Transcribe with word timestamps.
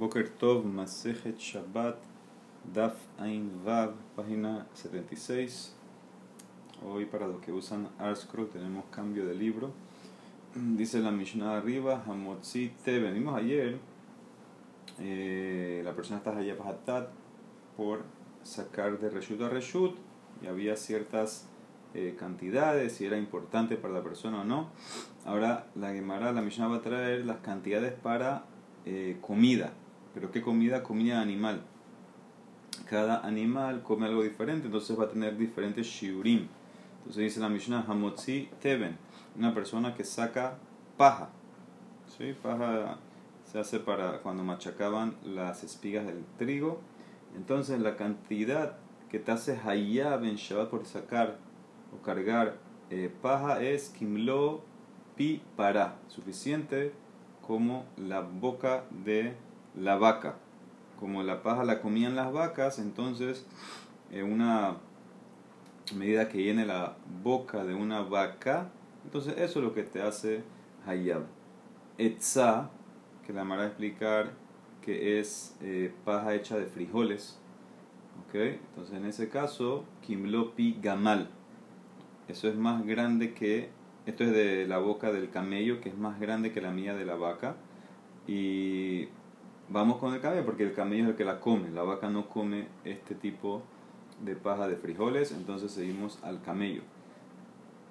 Boker 0.00 0.30
Tov, 0.30 0.64
Masejet 0.64 1.38
Shabbat, 1.38 1.98
Daf 2.72 2.94
Ain 3.18 3.50
Vav, 3.62 3.92
página 4.16 4.66
76. 4.72 5.74
Hoy 6.82 7.04
para 7.04 7.26
los 7.26 7.38
que 7.42 7.52
usan 7.52 7.86
ArtScroll 7.98 8.48
tenemos 8.48 8.86
cambio 8.90 9.26
de 9.26 9.34
libro. 9.34 9.74
Dice 10.54 11.00
la 11.00 11.10
Mishnah 11.10 11.58
arriba, 11.58 12.02
Hamotzi 12.06 12.72
Te. 12.82 12.98
Venimos 12.98 13.36
ayer, 13.36 13.76
eh, 15.00 15.82
la 15.84 15.92
persona 15.92 16.16
está 16.16 16.34
allá 16.34 16.56
por 17.76 18.02
sacar 18.42 18.98
de 18.98 19.10
Reshut 19.10 19.42
a 19.42 19.50
Reshut 19.50 19.98
y 20.40 20.46
había 20.46 20.76
ciertas 20.76 21.46
eh, 21.92 22.16
cantidades, 22.18 22.94
si 22.94 23.04
era 23.04 23.18
importante 23.18 23.76
para 23.76 23.92
la 23.92 24.02
persona 24.02 24.40
o 24.40 24.44
no. 24.44 24.70
Ahora 25.26 25.66
la 25.74 25.92
Gemara, 25.92 26.32
la 26.32 26.40
Mishnah 26.40 26.68
va 26.68 26.76
a 26.76 26.80
traer 26.80 27.26
las 27.26 27.40
cantidades 27.40 27.92
para 27.92 28.46
eh, 28.86 29.18
comida. 29.20 29.74
¿Pero 30.14 30.30
qué 30.30 30.42
comida? 30.42 30.82
Comida 30.82 31.20
animal. 31.20 31.62
Cada 32.88 33.24
animal 33.26 33.82
come 33.82 34.06
algo 34.06 34.22
diferente, 34.22 34.66
entonces 34.66 34.98
va 34.98 35.04
a 35.04 35.08
tener 35.08 35.36
diferentes 35.36 35.86
shiurim. 35.86 36.48
Entonces 36.98 37.22
dice 37.24 37.40
la 37.40 37.48
Mishnah, 37.48 37.84
Hamotzi 37.86 38.48
Teben, 38.60 38.96
una 39.36 39.54
persona 39.54 39.94
que 39.94 40.04
saca 40.04 40.58
paja. 40.96 41.30
¿Sí? 42.18 42.34
Paja 42.42 42.98
se 43.44 43.58
hace 43.58 43.80
para 43.80 44.18
cuando 44.20 44.44
machacaban 44.44 45.16
las 45.24 45.64
espigas 45.64 46.06
del 46.06 46.24
trigo. 46.38 46.80
Entonces 47.36 47.80
la 47.80 47.96
cantidad 47.96 48.76
que 49.08 49.18
te 49.18 49.32
hace 49.32 49.58
hayab 49.64 50.24
en 50.24 50.36
Shabbat 50.36 50.70
por 50.70 50.86
sacar 50.86 51.38
o 51.92 52.02
cargar 52.02 52.58
eh, 52.90 53.12
paja 53.22 53.62
es 53.62 53.88
kimlo 53.90 54.62
pi 55.16 55.42
para, 55.56 55.96
suficiente 56.08 56.92
como 57.46 57.84
la 57.96 58.20
boca 58.20 58.84
de 59.04 59.34
la 59.76 59.96
vaca. 59.96 60.36
Como 60.98 61.22
la 61.22 61.42
paja 61.42 61.64
la 61.64 61.80
comían 61.80 62.16
las 62.16 62.32
vacas, 62.32 62.78
entonces 62.78 63.46
eh, 64.10 64.22
una 64.22 64.76
medida 65.96 66.28
que 66.28 66.42
llene 66.42 66.66
la 66.66 66.96
boca 67.22 67.64
de 67.64 67.74
una 67.74 68.02
vaca, 68.02 68.68
entonces 69.04 69.34
eso 69.38 69.60
es 69.60 69.64
lo 69.64 69.74
que 69.74 69.82
te 69.82 70.02
hace 70.02 70.42
hayab. 70.86 71.24
Etza, 71.98 72.70
que 73.26 73.32
la 73.32 73.44
Mara 73.44 73.66
explicar 73.66 74.32
que 74.82 75.20
es 75.20 75.56
eh, 75.60 75.92
paja 76.04 76.34
hecha 76.34 76.56
de 76.56 76.66
frijoles. 76.66 77.38
Entonces 78.32 78.96
en 78.96 79.06
ese 79.06 79.28
caso, 79.28 79.84
kimlopi 80.02 80.78
gamal. 80.80 81.28
Eso 82.28 82.48
es 82.48 82.54
más 82.54 82.86
grande 82.86 83.34
que, 83.34 83.70
esto 84.06 84.22
es 84.24 84.30
de 84.30 84.66
la 84.68 84.78
boca 84.78 85.10
del 85.10 85.30
camello, 85.30 85.80
que 85.80 85.88
es 85.88 85.98
más 85.98 86.20
grande 86.20 86.52
que 86.52 86.60
la 86.60 86.70
mía 86.70 86.94
de 86.94 87.04
la 87.04 87.16
vaca. 87.16 87.56
Y 88.28 89.08
vamos 89.70 89.98
con 89.98 90.12
el 90.12 90.20
camello 90.20 90.44
porque 90.44 90.64
el 90.64 90.74
camello 90.74 91.04
es 91.04 91.10
el 91.10 91.16
que 91.16 91.24
la 91.24 91.40
come. 91.40 91.70
La 91.70 91.82
vaca 91.82 92.10
no 92.10 92.28
come 92.28 92.66
este 92.84 93.14
tipo 93.14 93.62
de 94.20 94.36
paja 94.36 94.68
de 94.68 94.76
frijoles, 94.76 95.32
entonces 95.32 95.72
seguimos 95.72 96.18
al 96.22 96.42
camello. 96.42 96.82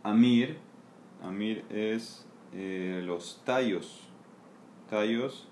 Amir, 0.04 0.58
Amir 1.24 1.66
es 1.70 2.26
eh, 2.54 3.02
los 3.04 3.42
tallos. 3.46 4.08
Tallos, 4.90 5.48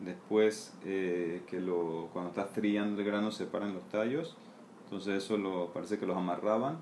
después 0.00 0.74
eh, 0.84 1.42
que 1.48 1.60
lo, 1.60 2.08
cuando 2.12 2.30
estás 2.30 2.52
trillando 2.52 3.00
el 3.00 3.06
grano 3.06 3.30
separan 3.30 3.74
los 3.74 3.84
tallos, 3.88 4.36
entonces 4.84 5.24
eso 5.24 5.36
lo, 5.36 5.72
parece 5.72 5.98
que 5.98 6.06
los 6.06 6.16
amarraban. 6.16 6.78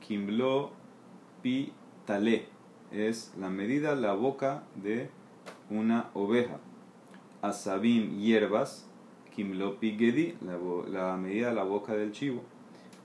Kimlo 0.00 0.70
pi 1.42 1.72
talé 2.06 2.46
es 2.90 3.32
la 3.38 3.48
medida, 3.50 3.94
la 3.94 4.14
boca 4.14 4.64
de 4.74 5.10
una 5.70 6.10
oveja 6.14 6.58
asabim 7.42 8.18
hierbas, 8.18 8.88
kimlopi 9.34 9.96
gedi, 9.96 10.36
la, 10.88 11.16
medida 11.16 11.48
de 11.48 11.54
la 11.54 11.64
boca 11.64 11.94
del 11.94 12.12
chivo, 12.12 12.42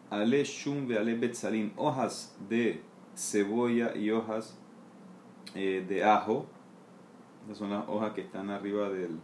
ale 0.09 0.43
shum 0.43 0.87
ve 0.87 0.97
ale 0.97 1.15
betzalim, 1.15 1.71
hojas 1.75 2.37
de 2.47 2.81
cebolla 3.15 3.95
y 3.95 4.11
hojas 4.11 4.57
eh, 5.55 5.83
de 5.87 6.03
ajo, 6.03 6.45
esas 7.45 7.57
son 7.57 7.71
las 7.71 7.87
hojas 7.89 8.13
que 8.13 8.21
están 8.21 8.49
arriba 8.49 8.89
del, 8.89 9.19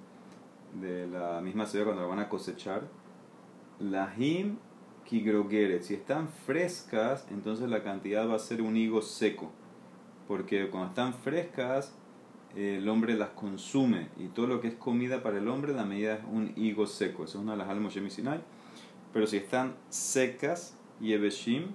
de 0.82 1.08
la 1.08 1.42
misma 1.42 1.66
cebolla 1.68 1.92
cuando 1.92 2.02
la 2.02 2.08
van 2.08 2.20
a 2.20 2.30
cosechar, 2.30 2.82
lahim 3.80 4.58
kigrogeret, 5.06 5.84
si 5.84 5.94
están 5.94 6.28
frescas, 6.28 7.28
entonces 7.30 7.70
la 7.70 7.84
cantidad 7.84 8.28
va 8.28 8.36
a 8.36 8.40
ser 8.40 8.62
un 8.62 8.76
higo 8.76 9.02
seco, 9.02 9.52
porque 10.28 10.70
cuando 10.70 10.90
están 10.90 11.14
frescas, 11.14 11.94
el 12.56 12.88
hombre 12.88 13.16
las 13.16 13.30
consume 13.30 14.10
y 14.18 14.28
todo 14.28 14.48
lo 14.48 14.62
que 14.62 14.68
es 14.68 14.76
comida 14.76 15.24
para 15.24 15.40
el 15.40 15.48
hombre 15.48 15.74
la 15.74 15.86
medida 15.86 16.16
es 16.16 16.22
un 16.32 16.54
higo 16.56 16.86
seco. 16.86 17.24
Eso 17.24 17.38
es 17.40 17.44
una 17.44 17.54
de 17.54 17.58
las 17.60 17.70
almas 17.70 17.94
Sinai. 18.10 18.42
Pero 19.12 19.28
si 19.28 19.38
están 19.38 19.76
secas, 19.90 20.76
yebeshim, 21.00 21.68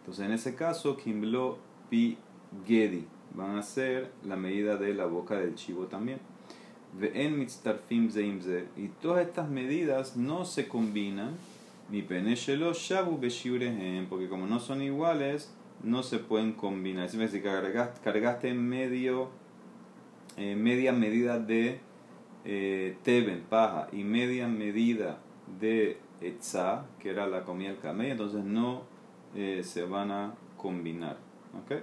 entonces 0.00 0.26
en 0.26 0.32
ese 0.32 0.54
caso, 0.54 0.96
kimlo 0.96 1.58
pi 1.90 2.18
gedi, 2.66 3.06
van 3.34 3.56
a 3.56 3.62
ser 3.62 4.12
la 4.24 4.36
medida 4.36 4.76
de 4.76 4.94
la 4.94 5.06
boca 5.06 5.36
del 5.36 5.54
chivo 5.54 5.86
también. 5.86 6.20
Y 8.76 8.88
todas 9.02 9.26
estas 9.26 9.48
medidas 9.50 10.16
no 10.16 10.44
se 10.44 10.68
combinan, 10.68 11.32
mi 11.90 12.02
peneshelo 12.02 12.72
shabu 12.72 13.20
porque 14.08 14.28
como 14.28 14.46
no 14.46 14.60
son 14.60 14.82
iguales, 14.82 15.52
no 15.82 16.02
se 16.02 16.18
pueden 16.18 16.52
combinar. 16.52 17.06
Es 17.06 17.16
decir, 17.16 17.42
cargaste, 17.42 18.00
cargaste 18.02 18.54
medio 18.54 19.30
eh, 20.36 20.54
media 20.56 20.92
medida 20.92 21.38
de 21.38 21.80
eh, 22.44 22.96
teben, 23.02 23.42
paja, 23.48 23.88
y 23.92 24.04
media 24.04 24.48
medida 24.48 25.18
de 25.60 25.98
etza, 26.20 26.86
que 26.98 27.10
era 27.10 27.26
la 27.26 27.44
comida 27.44 27.70
del 27.70 27.78
camello, 27.78 28.12
entonces 28.12 28.44
no 28.44 28.82
eh, 29.34 29.62
se 29.64 29.84
van 29.84 30.10
a 30.10 30.34
combinar. 30.56 31.16
¿ok? 31.64 31.82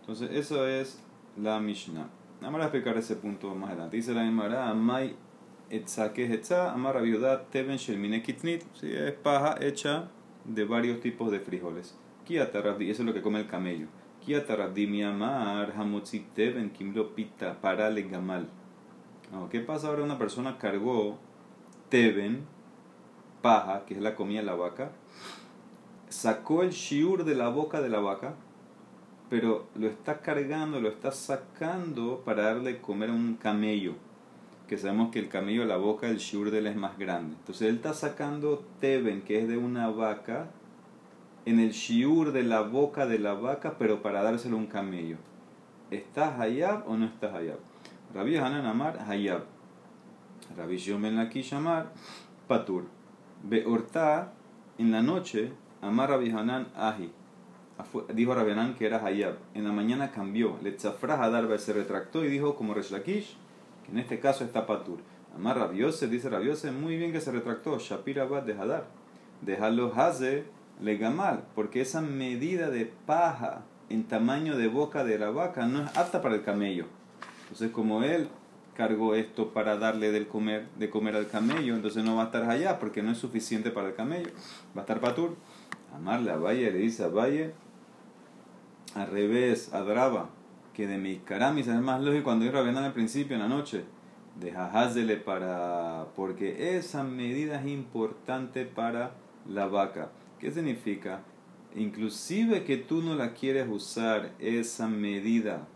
Entonces, 0.00 0.30
eso 0.32 0.66
es 0.66 1.02
la 1.36 1.60
Mishnah. 1.60 2.08
Vamos 2.40 2.60
a 2.60 2.64
explicar 2.64 2.96
ese 2.96 3.16
punto 3.16 3.54
más 3.54 3.70
adelante. 3.70 3.96
Dice 3.96 4.14
la 4.14 4.24
Gemara, 4.24 4.68
Amay 4.68 5.16
etza, 5.70 6.12
que 6.12 6.24
es 6.24 6.30
etza, 6.30 6.72
amar 6.72 6.96
teben 7.50 7.76
shelmine 7.76 8.22
kitnit, 8.22 8.62
¿sí? 8.74 8.92
es 8.92 9.12
paja 9.12 9.56
hecha 9.60 10.08
de 10.44 10.64
varios 10.64 11.00
tipos 11.00 11.30
de 11.30 11.40
frijoles. 11.40 11.96
Kiata 12.24 12.58
eso 12.58 12.78
es 12.80 13.00
lo 13.00 13.14
que 13.14 13.22
come 13.22 13.40
el 13.40 13.46
camello. 13.46 13.86
Gamal. 18.10 18.48
¿Qué 19.50 19.60
pasa 19.60 19.88
ahora? 19.88 20.02
Una 20.02 20.18
persona 20.18 20.58
cargó 20.58 21.18
Teben, 21.88 22.44
paja, 23.40 23.84
que 23.86 23.94
es 23.94 24.00
la 24.00 24.16
comida 24.16 24.40
de 24.40 24.46
la 24.46 24.54
vaca, 24.54 24.90
sacó 26.08 26.64
el 26.64 26.70
shiur 26.70 27.24
de 27.24 27.36
la 27.36 27.48
boca 27.50 27.80
de 27.80 27.88
la 27.88 28.00
vaca, 28.00 28.34
pero 29.30 29.66
lo 29.76 29.86
está 29.86 30.20
cargando, 30.20 30.80
lo 30.80 30.88
está 30.88 31.12
sacando 31.12 32.22
para 32.24 32.42
darle 32.44 32.80
comer 32.80 33.10
a 33.10 33.12
un 33.12 33.34
camello. 33.34 33.94
Que 34.66 34.78
sabemos 34.78 35.12
que 35.12 35.20
el 35.20 35.28
camello, 35.28 35.64
la 35.64 35.76
boca, 35.76 36.08
el 36.08 36.16
shiur 36.16 36.50
de 36.50 36.58
él 36.58 36.66
es 36.66 36.74
más 36.74 36.98
grande. 36.98 37.36
Entonces 37.38 37.68
él 37.68 37.76
está 37.76 37.94
sacando 37.94 38.64
Teben, 38.80 39.22
que 39.22 39.40
es 39.40 39.46
de 39.46 39.56
una 39.56 39.88
vaca, 39.90 40.50
en 41.46 41.60
el 41.60 41.70
shiur 41.70 42.32
de 42.32 42.42
la 42.42 42.60
boca 42.62 43.06
de 43.06 43.20
la 43.20 43.34
vaca, 43.34 43.76
pero 43.78 44.02
para 44.02 44.22
dárselo 44.22 44.56
a 44.56 44.58
un 44.58 44.66
camello. 44.66 45.16
¿Estás 45.92 46.38
hayab 46.40 46.88
o 46.88 46.96
no 46.96 47.06
estás 47.06 47.32
hayab? 47.32 47.58
Rabbi 48.12 48.36
Hanan 48.36 48.66
Amar 48.66 48.98
hayab. 49.08 49.44
Rabbi 50.56 50.76
Shomen 50.76 51.16
Lakish 51.16 51.54
Amar 51.54 51.92
patur. 52.48 52.84
Beorta 53.44 54.32
en 54.78 54.90
la 54.90 55.02
noche 55.02 55.52
Amar 55.82 56.10
Rabbi 56.10 56.30
Hanan 56.30 56.66
ahi. 56.76 57.12
Dijo 58.12 58.34
Rabbi 58.34 58.50
Hanan 58.50 58.74
que 58.74 58.86
era 58.86 59.04
hayab. 59.04 59.36
En 59.54 59.62
la 59.62 59.72
mañana 59.72 60.10
cambió. 60.10 60.58
Letzafrah 60.62 61.22
Adarba 61.22 61.56
se 61.58 61.72
retractó 61.72 62.24
y 62.24 62.28
dijo 62.28 62.56
como 62.56 62.74
Reshlakish 62.74 63.36
que 63.84 63.92
en 63.92 63.98
este 63.98 64.18
caso 64.18 64.42
está 64.42 64.66
patur. 64.66 64.98
Amar 65.36 65.58
Rabiose 65.58 66.08
dice 66.08 66.28
Rabiose 66.28 66.72
muy 66.72 66.96
bien 66.96 67.12
que 67.12 67.20
se 67.20 67.30
retractó. 67.30 67.78
Shapir 67.78 68.18
Abad 68.18 68.42
de 68.42 68.54
Hadar. 68.54 68.86
Déjalo 69.42 69.92
haze 69.94 70.55
legamal, 70.80 71.44
porque 71.54 71.80
esa 71.80 72.00
medida 72.00 72.70
de 72.70 72.86
paja 72.86 73.62
en 73.88 74.04
tamaño 74.04 74.56
de 74.56 74.68
boca 74.68 75.04
de 75.04 75.18
la 75.18 75.30
vaca 75.30 75.66
no 75.66 75.84
es 75.84 75.96
apta 75.96 76.22
para 76.22 76.34
el 76.34 76.42
camello. 76.42 76.86
Entonces, 77.42 77.70
como 77.70 78.02
él 78.02 78.28
cargó 78.76 79.14
esto 79.14 79.52
para 79.52 79.78
darle 79.78 80.12
del 80.12 80.26
comer, 80.26 80.68
de 80.78 80.90
comer 80.90 81.16
al 81.16 81.28
camello, 81.28 81.74
entonces 81.74 82.04
no 82.04 82.16
va 82.16 82.22
a 82.22 82.26
estar 82.26 82.48
allá 82.48 82.78
porque 82.78 83.02
no 83.02 83.12
es 83.12 83.18
suficiente 83.18 83.70
para 83.70 83.88
el 83.88 83.94
camello. 83.94 84.30
Va 84.76 84.80
a 84.80 84.84
estar 84.84 85.00
patur. 85.00 85.36
Amarle 85.94 86.30
a 86.30 86.36
Valle 86.36 86.70
le 86.70 86.78
dice 86.78 87.04
a 87.04 87.08
Valle, 87.08 87.54
al 88.94 89.08
revés, 89.08 89.72
a 89.72 89.80
Draba, 89.80 90.30
que 90.74 90.86
de 90.86 90.98
mis 90.98 91.20
caramis 91.20 91.68
es 91.68 91.80
más 91.80 92.02
lógico 92.02 92.24
cuando 92.24 92.46
a 92.46 92.84
al 92.84 92.92
principio 92.92 93.36
en 93.36 93.42
la 93.42 93.48
noche. 93.48 93.84
Dejásele 94.38 95.16
para. 95.16 96.08
porque 96.14 96.76
esa 96.76 97.02
medida 97.02 97.60
es 97.60 97.66
importante 97.66 98.66
para 98.66 99.12
la 99.48 99.66
vaca. 99.66 100.10
¿Qué 100.38 100.50
significa? 100.50 101.22
Inclusive 101.74 102.64
que 102.64 102.76
tú 102.76 103.02
no 103.02 103.14
la 103.14 103.32
quieres 103.34 103.68
usar 103.68 104.32
esa 104.38 104.88
medida 104.88 105.66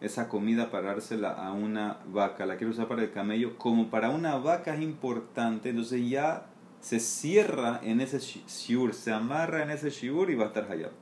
esa 0.00 0.28
comida 0.28 0.70
para 0.70 0.88
dársela 0.88 1.30
a 1.30 1.52
una 1.52 1.98
vaca, 2.06 2.46
la 2.46 2.56
quiero 2.56 2.72
usar 2.72 2.88
para 2.88 3.02
el 3.02 3.10
camello, 3.10 3.58
como 3.58 3.90
para 3.90 4.10
una 4.10 4.36
vaca 4.36 4.74
es 4.74 4.82
importante, 4.82 5.70
entonces 5.70 6.08
ya 6.08 6.46
se 6.80 7.00
cierra 7.00 7.80
en 7.82 8.00
ese 8.00 8.18
shiur, 8.18 8.94
se 8.94 9.12
amarra 9.12 9.62
en 9.62 9.70
ese 9.70 9.90
shiur 9.90 10.30
y 10.30 10.34
va 10.34 10.44
a 10.44 10.48
estar 10.48 10.70
hayab. 10.70 10.92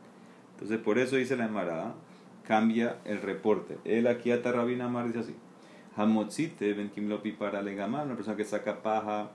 Entonces 0.54 0.78
por 0.78 0.98
eso 0.98 1.14
dice 1.14 1.36
la 1.36 1.46
Emara, 1.46 1.94
cambia 2.44 2.98
el 3.04 3.22
reporte. 3.22 3.78
Él 3.84 4.08
aquí 4.08 4.32
a 4.32 4.42
Tarrabina 4.42 4.88
Mar 4.88 5.06
dice 5.06 5.20
así. 5.20 5.36
Hamotzite 5.94 6.72
ben 6.74 6.90
kimlopi 6.90 7.32
para 7.32 7.62
legamar, 7.62 8.06
una 8.06 8.16
persona 8.16 8.36
que 8.36 8.44
saca 8.44 8.82
paja 8.82 9.30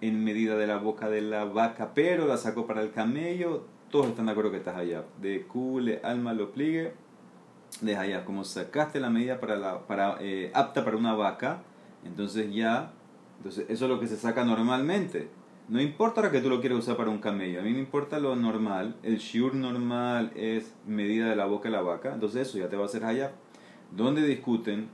en 0.00 0.22
medida 0.24 0.56
de 0.56 0.66
la 0.66 0.78
boca 0.78 1.08
de 1.08 1.22
la 1.22 1.44
vaca, 1.44 1.92
pero 1.94 2.26
la 2.26 2.36
sacó 2.36 2.66
para 2.66 2.82
el 2.82 2.92
camello, 2.92 3.64
todos 3.90 4.08
están 4.08 4.26
de 4.26 4.32
acuerdo 4.32 4.50
que 4.50 4.58
estás 4.58 4.76
allá. 4.76 5.04
De 5.20 5.42
cule, 5.42 6.00
alma, 6.02 6.34
lo 6.34 6.52
pligue, 6.52 6.92
de 7.80 7.96
allá. 7.96 8.24
Como 8.24 8.44
sacaste 8.44 9.00
la 9.00 9.10
medida 9.10 9.40
para 9.40 9.56
la, 9.56 9.86
para, 9.86 10.16
eh, 10.20 10.50
apta 10.54 10.84
para 10.84 10.96
una 10.96 11.14
vaca, 11.14 11.62
entonces 12.04 12.52
ya, 12.52 12.92
entonces 13.38 13.66
eso 13.68 13.84
es 13.84 13.90
lo 13.90 14.00
que 14.00 14.06
se 14.06 14.16
saca 14.16 14.44
normalmente. 14.44 15.28
No 15.68 15.80
importa 15.80 16.20
ahora 16.20 16.30
que 16.30 16.40
tú 16.40 16.48
lo 16.48 16.60
quieras 16.60 16.78
usar 16.78 16.96
para 16.96 17.10
un 17.10 17.18
camello, 17.18 17.58
a 17.60 17.62
mí 17.62 17.72
me 17.72 17.80
importa 17.80 18.20
lo 18.20 18.36
normal. 18.36 18.96
El 19.02 19.18
shiur 19.18 19.54
normal 19.54 20.30
es 20.36 20.74
medida 20.86 21.28
de 21.28 21.36
la 21.36 21.46
boca 21.46 21.68
de 21.68 21.76
la 21.76 21.82
vaca, 21.82 22.14
entonces 22.14 22.48
eso 22.48 22.58
ya 22.58 22.68
te 22.68 22.76
va 22.76 22.82
a 22.82 22.86
hacer 22.86 23.04
allá. 23.04 23.32
Donde 23.90 24.22
discuten, 24.22 24.88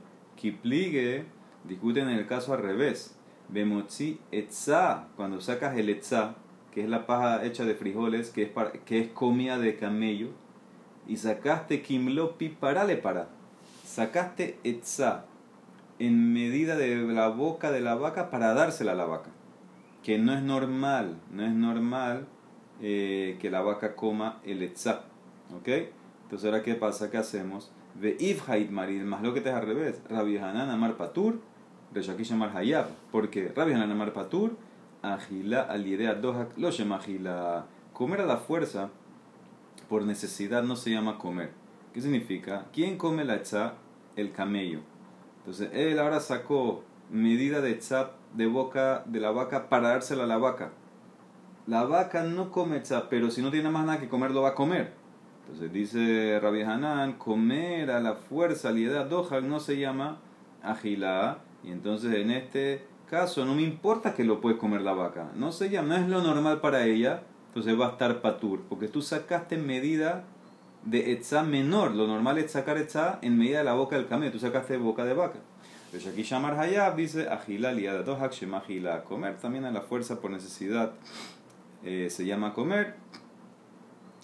pligue 0.61 1.25
discuten 1.63 2.09
en 2.09 2.17
el 2.17 2.27
caso 2.27 2.53
al 2.53 2.61
revés. 2.61 3.15
Bemotzi 3.49 4.19
etza, 4.31 5.07
cuando 5.15 5.41
sacas 5.41 5.77
el 5.77 5.89
etza, 5.89 6.35
que 6.71 6.83
es 6.83 6.89
la 6.89 7.05
paja 7.05 7.45
hecha 7.45 7.65
de 7.65 7.75
frijoles, 7.75 8.29
que 8.29 8.43
es, 8.43 8.49
para, 8.49 8.71
que 8.71 8.99
es 8.99 9.07
comida 9.09 9.59
de 9.59 9.75
camello, 9.75 10.29
y 11.07 11.17
sacaste 11.17 11.81
kimlopi 11.81 12.49
parale 12.49 12.97
para. 12.97 13.29
Sacaste 13.85 14.57
etza 14.63 15.25
en 15.99 16.33
medida 16.33 16.75
de 16.75 16.95
la 16.95 17.27
boca 17.27 17.71
de 17.71 17.81
la 17.81 17.95
vaca 17.95 18.29
para 18.29 18.53
dársela 18.53 18.93
a 18.93 18.95
la 18.95 19.05
vaca 19.05 19.29
que 20.03 20.19
no 20.19 20.33
es 20.33 20.43
normal, 20.43 21.17
no 21.31 21.45
es 21.45 21.53
normal 21.53 22.27
eh, 22.81 23.37
que 23.41 23.49
la 23.49 23.61
vaca 23.61 23.95
coma 23.95 24.39
el 24.43 24.61
etzá. 24.61 25.05
¿Ok? 25.57 25.69
Entonces 26.23 26.45
ahora 26.45 26.61
qué 26.61 26.75
pasa, 26.75 27.09
¿qué 27.09 27.17
hacemos? 27.17 27.71
Ve 27.95 28.17
marid, 28.69 29.01
más 29.03 29.21
lo 29.21 29.33
que 29.33 29.41
te 29.41 29.49
es 29.49 29.55
al 29.55 29.65
revés. 29.65 30.01
Rabbi 30.09 30.37
Hanan 30.37 30.69
amar 30.69 30.97
patur, 30.97 31.39
Reshaki 31.93 32.23
llamar 32.23 32.55
hayab. 32.55 32.87
Porque 33.11 33.51
Rabbi 33.55 33.73
Hanan 33.73 33.91
amar 33.91 34.13
patur, 34.13 34.57
agila 35.01 35.61
al 35.61 35.85
idea 35.85 36.15
dohak 36.15 36.57
lo 36.57 36.69
agila. 36.69 37.65
Comer 37.93 38.21
a 38.21 38.25
la 38.25 38.37
fuerza 38.37 38.89
por 39.89 40.03
necesidad 40.03 40.63
no 40.63 40.75
se 40.75 40.91
llama 40.91 41.17
comer. 41.17 41.51
¿Qué 41.93 42.01
significa? 42.01 42.65
¿Quién 42.73 42.97
come 42.97 43.23
la 43.23 43.35
etzá? 43.35 43.75
El 44.15 44.31
camello. 44.31 44.79
Entonces 45.39 45.69
él 45.73 45.99
ahora 45.99 46.19
sacó 46.19 46.83
medida 47.11 47.61
de 47.61 47.71
etzá 47.71 48.11
de 48.33 48.47
boca 48.47 49.03
de 49.05 49.19
la 49.19 49.31
vaca 49.31 49.69
para 49.69 49.89
dársela 49.89 50.23
a 50.23 50.27
la 50.27 50.37
vaca. 50.37 50.71
La 51.67 51.83
vaca 51.83 52.23
no 52.23 52.51
come 52.51 52.79
tzap, 52.79 53.07
pero 53.09 53.31
si 53.31 53.41
no 53.41 53.49
tiene 53.51 53.69
más 53.69 53.85
nada 53.85 53.99
que 53.99 54.09
comer, 54.09 54.31
lo 54.31 54.41
va 54.41 54.49
a 54.49 54.55
comer. 54.55 54.91
Entonces 55.43 55.71
dice 55.71 56.39
Rabbi 56.41 56.61
Hanan, 56.61 57.13
comer 57.13 57.91
a 57.91 57.99
la 57.99 58.15
fuerza, 58.15 58.71
la 58.71 58.79
edad 58.79 59.05
dohal 59.05 59.47
no 59.47 59.59
se 59.59 59.77
llama 59.77 60.17
agilá. 60.61 61.39
Y 61.63 61.71
entonces 61.71 62.13
en 62.15 62.31
este 62.31 62.85
caso 63.09 63.45
no 63.45 63.55
me 63.55 63.61
importa 63.61 64.13
que 64.13 64.23
lo 64.23 64.41
puedes 64.41 64.59
comer 64.59 64.81
la 64.81 64.93
vaca. 64.93 65.31
No 65.35 65.51
se 65.51 65.69
llama, 65.69 65.97
no 65.97 66.03
es 66.03 66.09
lo 66.09 66.21
normal 66.21 66.61
para 66.61 66.85
ella. 66.85 67.23
Entonces 67.47 67.79
va 67.79 67.87
a 67.87 67.91
estar 67.91 68.21
patur. 68.21 68.61
Porque 68.67 68.87
tú 68.87 69.01
sacaste 69.01 69.57
medida 69.57 70.23
de 70.83 71.13
etza 71.13 71.43
menor. 71.43 71.93
Lo 71.93 72.07
normal 72.07 72.37
es 72.37 72.51
sacar 72.51 72.77
etza 72.77 73.19
en 73.21 73.37
medida 73.37 73.59
de 73.59 73.63
la 73.63 73.73
boca 73.73 73.95
del 73.95 74.07
camello. 74.07 74.31
Tú 74.31 74.39
sacaste 74.39 74.77
boca 74.77 75.05
de 75.05 75.13
vaca. 75.13 75.39
Pero 75.91 76.09
aquí 76.09 76.23
Shamar 76.23 76.59
Hayab 76.59 76.95
dice 76.95 77.29
Agila 77.29 77.71
liada 77.71 78.01
dohak 78.01 78.33
shemagila. 78.33 79.03
Comer 79.03 79.37
también 79.37 79.65
a 79.65 79.71
la 79.71 79.81
fuerza 79.81 80.19
por 80.19 80.31
necesidad 80.31 80.93
eh, 81.83 82.09
se 82.09 82.25
llama 82.25 82.53
comer. 82.53 82.95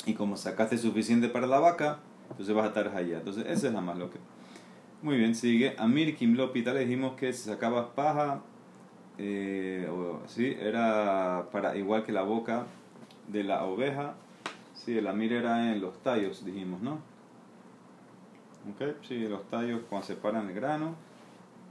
Y 0.06 0.14
como 0.14 0.38
sacaste 0.38 0.78
suficiente 0.78 1.30
para 1.30 1.46
la 1.46 1.60
vaca, 1.60 2.00
entonces 2.32 2.56
vas 2.56 2.66
a 2.66 2.68
estar 2.70 2.88
allá. 2.88 3.18
Entonces, 3.18 3.46
esa 3.48 3.68
es 3.68 3.74
la 3.74 3.82
más 3.82 3.98
loca. 3.98 4.18
Muy 5.02 5.16
bien, 5.16 5.34
sigue. 5.34 5.76
Amir 5.78 6.14
Kimlopi, 6.18 6.62
tal 6.62 6.78
dijimos 6.78 7.14
que 7.16 7.32
si 7.32 7.48
sacabas 7.48 7.86
paja, 7.96 8.42
eh, 9.18 9.88
¿sí? 10.28 10.58
era 10.60 11.48
para 11.54 11.78
igual 11.78 12.04
que 12.04 12.12
la 12.12 12.24
boca 12.24 12.66
de 13.30 13.46
la 13.46 13.64
oveja. 13.64 14.16
Sí, 14.74 14.98
el 14.98 15.08
Amir 15.08 15.32
era 15.32 15.72
en 15.72 15.80
los 15.80 16.04
tallos, 16.04 16.44
dijimos, 16.44 16.82
¿no? 16.82 17.00
Ok, 18.70 18.98
sí, 19.08 19.20
los 19.20 19.50
tallos 19.50 19.84
cuando 19.90 20.06
separan 20.06 20.50
el 20.50 20.54
grano. 20.54 20.96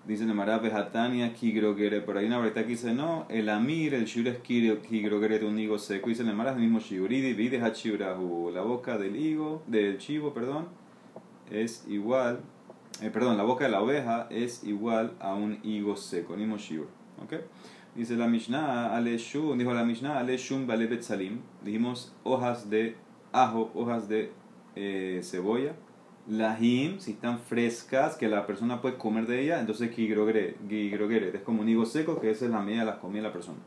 Dice 0.06 0.24
Nemara 0.24 0.54
Hatania 0.54 1.34
Kigrogere. 1.34 2.00
Por 2.00 2.16
ahí 2.16 2.24
una 2.24 2.38
verdad 2.38 2.62
que 2.62 2.68
dice, 2.68 2.94
no, 2.94 3.26
el 3.28 3.50
Amir, 3.50 3.92
el 3.92 4.06
Shur 4.06 4.26
es 4.28 4.38
Kigrogere 4.38 5.38
de 5.38 5.44
un 5.44 5.58
higo 5.58 5.78
seco. 5.78 6.08
Dice 6.08 6.24
Nemara 6.24 6.52
es 6.52 6.56
el 6.56 6.62
mismo 6.62 6.78
Shiuridi, 6.78 7.34
Vide 7.34 7.60
Hachiurahu. 7.60 8.50
La 8.54 8.62
boca 8.62 8.96
del 8.96 9.16
higo, 9.16 9.62
del 9.66 9.98
chivo, 9.98 10.32
perdón, 10.32 10.68
es 11.50 11.86
igual, 11.88 12.40
eh, 13.02 13.10
perdón, 13.10 13.36
la 13.36 13.44
boca 13.44 13.64
de 13.64 13.70
la 13.70 13.82
oveja 13.82 14.26
es 14.30 14.64
igual 14.64 15.14
a 15.20 15.34
un 15.34 15.58
higo 15.62 15.96
seco, 15.96 16.36
mismo 16.36 16.56
Shiur. 16.56 16.88
¿Ok? 17.22 17.34
Dice 17.94 18.16
la 18.16 18.28
Mishnah, 18.28 18.94
Ale 18.94 19.18
Shun, 19.18 19.58
dijo 19.58 19.72
la 19.74 19.84
Mishnah, 19.84 20.18
Ale 20.18 20.36
Shun 20.36 20.66
Balebet 20.66 21.02
Salim. 21.02 21.40
Dijimos 21.64 22.14
hojas 22.22 22.70
de 22.70 22.96
ajo, 23.32 23.70
hojas 23.74 24.08
de 24.08 24.30
eh, 24.76 25.20
cebolla 25.22 25.74
Lahim, 26.28 27.00
si 27.00 27.12
están 27.12 27.40
frescas, 27.40 28.16
que 28.16 28.28
la 28.28 28.46
persona 28.46 28.82
puede 28.82 28.96
comer 28.96 29.26
de 29.26 29.42
ella, 29.42 29.60
entonces 29.60 29.90
gigrogeret, 29.94 31.34
es 31.34 31.40
como 31.40 31.62
un 31.62 31.68
higo 31.70 31.86
seco, 31.86 32.20
que 32.20 32.30
esa 32.30 32.44
es 32.44 32.50
la 32.50 32.60
medida 32.60 32.80
de 32.80 32.86
las 32.86 32.98
comidas 32.98 33.22
de 33.22 33.28
la 33.28 33.32
persona. 33.32 33.58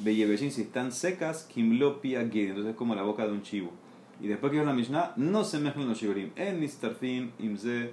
Beyebeshin, 0.00 0.50
si 0.50 0.62
están 0.62 0.92
secas, 0.92 1.44
kimlopia 1.44 2.20
entonces 2.20 2.66
es 2.66 2.76
como 2.76 2.94
la 2.94 3.02
boca 3.02 3.26
de 3.26 3.32
un 3.32 3.42
chivo. 3.42 3.70
Y 4.20 4.28
después 4.28 4.52
que 4.52 4.60
es 4.60 4.66
la 4.66 4.74
Mishnah, 4.74 5.14
no 5.16 5.44
se 5.44 5.60
mezclan 5.60 5.88
los 5.88 5.98
shiburim. 5.98 6.30
En 6.36 6.60
nistarfim, 6.60 7.30
imze, 7.38 7.92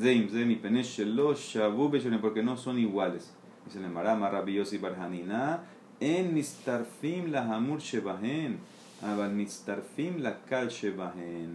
ze 0.00 0.12
imze, 0.12 0.44
mi 0.44 0.56
penesh 0.56 0.98
shabu 0.98 1.90
porque 2.20 2.42
no 2.42 2.56
son 2.56 2.78
iguales. 2.78 3.34
Dice 3.64 3.78
el 3.78 3.90
Marama, 3.90 4.30
Rabbi 4.30 4.54
Yossi 4.54 4.78
Barhanina, 4.78 5.64
en 6.00 6.34
nistarfim 6.34 7.30
la 7.30 7.42
hamur 7.42 7.80
shebahen 7.80 8.58
la 9.00 10.38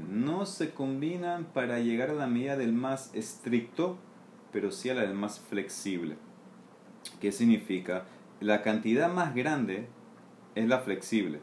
No 0.09 0.45
se 0.45 0.71
combinan 0.71 1.45
para 1.45 1.79
llegar 1.79 2.09
a 2.09 2.13
la 2.13 2.27
medida 2.27 2.55
del 2.55 2.73
más 2.73 3.13
estricto, 3.13 3.97
pero 4.51 4.71
sí 4.71 4.89
a 4.89 4.93
la 4.93 5.01
del 5.01 5.13
más 5.13 5.39
flexible. 5.39 6.15
¿Qué 7.19 7.31
significa? 7.31 8.05
La 8.39 8.61
cantidad 8.61 9.11
más 9.11 9.35
grande 9.35 9.87
es 10.55 10.67
la 10.67 10.79
flexible, 10.79 11.39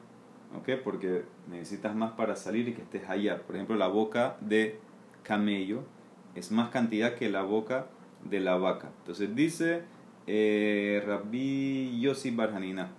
¿ok? 0.58 0.80
Porque 0.82 1.24
necesitas 1.50 1.94
más 1.94 2.12
para 2.12 2.36
salir 2.36 2.68
y 2.68 2.74
que 2.74 2.82
estés 2.82 3.08
allá. 3.08 3.42
Por 3.42 3.56
ejemplo, 3.56 3.76
la 3.76 3.88
boca 3.88 4.36
de 4.40 4.78
camello 5.22 5.84
es 6.34 6.50
más 6.50 6.70
cantidad 6.70 7.14
que 7.14 7.28
la 7.28 7.42
boca 7.42 7.86
de 8.24 8.40
la 8.40 8.56
vaca. 8.56 8.90
Entonces 8.98 9.34
dice 9.34 9.82
eh, 10.26 11.02
Rabbi 11.06 12.00
Yossi 12.00 12.30
Barjanina 12.30 12.90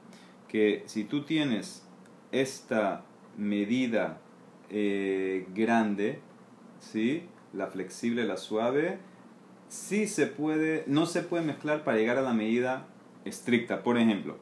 que 0.48 0.84
si 0.86 1.06
tú 1.06 1.24
tienes 1.24 1.88
esta 2.32 3.04
medida 3.38 4.20
eh, 4.70 5.48
grande, 5.54 6.20
¿sí? 6.80 7.24
la 7.54 7.68
flexible, 7.68 8.26
la 8.26 8.38
suave, 8.38 9.00
sí 9.68 10.08
se 10.08 10.28
puede, 10.28 10.84
no 10.88 11.06
se 11.06 11.22
puede 11.22 11.44
mezclar 11.44 11.84
para 11.84 11.98
llegar 11.98 12.18
a 12.18 12.22
la 12.22 12.34
medida 12.34 12.88
estricta. 13.26 13.84
Por 13.84 13.98
ejemplo, 13.98 14.38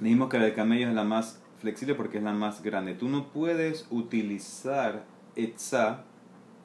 dijimos 0.00 0.28
que 0.28 0.38
la 0.38 0.44
del 0.44 0.54
camello 0.54 0.88
es 0.88 0.94
la 0.94 1.04
más 1.04 1.40
flexible 1.60 1.94
porque 1.94 2.18
es 2.18 2.24
la 2.24 2.32
más 2.32 2.62
grande. 2.62 2.94
Tú 2.94 3.08
no 3.08 3.32
puedes 3.32 3.86
utilizar 3.90 5.04
etza 5.36 6.04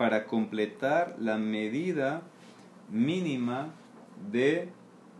para 0.04 0.26
completar 0.26 1.16
la 1.18 1.38
medida 1.38 2.24
mínima 2.90 3.70
de 4.34 4.68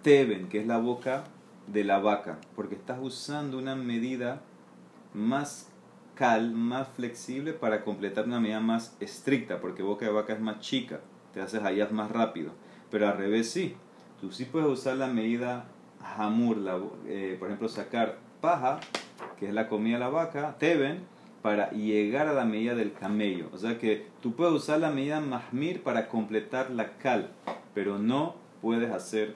teben, 0.02 0.50
que 0.50 0.60
es 0.60 0.68
la 0.68 0.78
boca 0.78 1.24
de 1.68 1.86
la 1.86 2.00
vaca, 2.00 2.38
porque 2.54 2.76
estás 2.76 2.98
usando 3.02 3.60
una 3.60 3.78
medida 3.78 4.42
más 5.14 5.72
cal, 6.16 6.52
más 6.52 6.90
flexible 6.90 7.54
para 7.54 7.86
completar 7.86 8.26
una 8.26 8.42
medida 8.42 8.60
más 8.60 8.98
estricta, 9.00 9.62
porque 9.62 9.84
boca 9.84 10.06
de 10.06 10.12
vaca 10.12 10.34
es 10.34 10.42
más 10.42 10.60
chica, 10.60 11.00
te 11.34 11.40
haces 11.40 11.64
allá 11.64 11.88
más 11.90 12.12
rápido. 12.12 12.52
Pero 12.92 13.08
al 13.08 13.16
revés 13.16 13.50
sí, 13.50 13.78
tú 14.20 14.34
sí 14.34 14.44
puedes 14.44 14.68
usar 14.68 14.98
la 14.98 15.08
medida 15.08 15.64
hamur, 16.18 16.58
eh, 17.08 17.38
por 17.40 17.48
ejemplo 17.48 17.70
sacar 17.70 18.18
paja, 18.42 18.82
que 19.40 19.48
es 19.48 19.54
la 19.54 19.70
comida 19.70 19.94
de 19.94 20.00
la 20.02 20.10
vaca, 20.10 20.58
teben, 20.60 21.06
para 21.44 21.70
llegar 21.72 22.28
a 22.28 22.34
la 22.34 22.46
medida 22.46 22.74
del 22.74 22.94
camello. 22.94 23.50
O 23.52 23.58
sea 23.58 23.78
que 23.78 24.08
tú 24.22 24.34
puedes 24.34 24.54
usar 24.54 24.80
la 24.80 24.90
medida 24.90 25.20
mahmir 25.20 25.84
para 25.84 26.08
completar 26.08 26.72
la 26.72 26.98
cal, 26.98 27.32
pero 27.76 28.00
no 28.00 28.36
puedes 28.62 28.90
hacer 28.90 29.36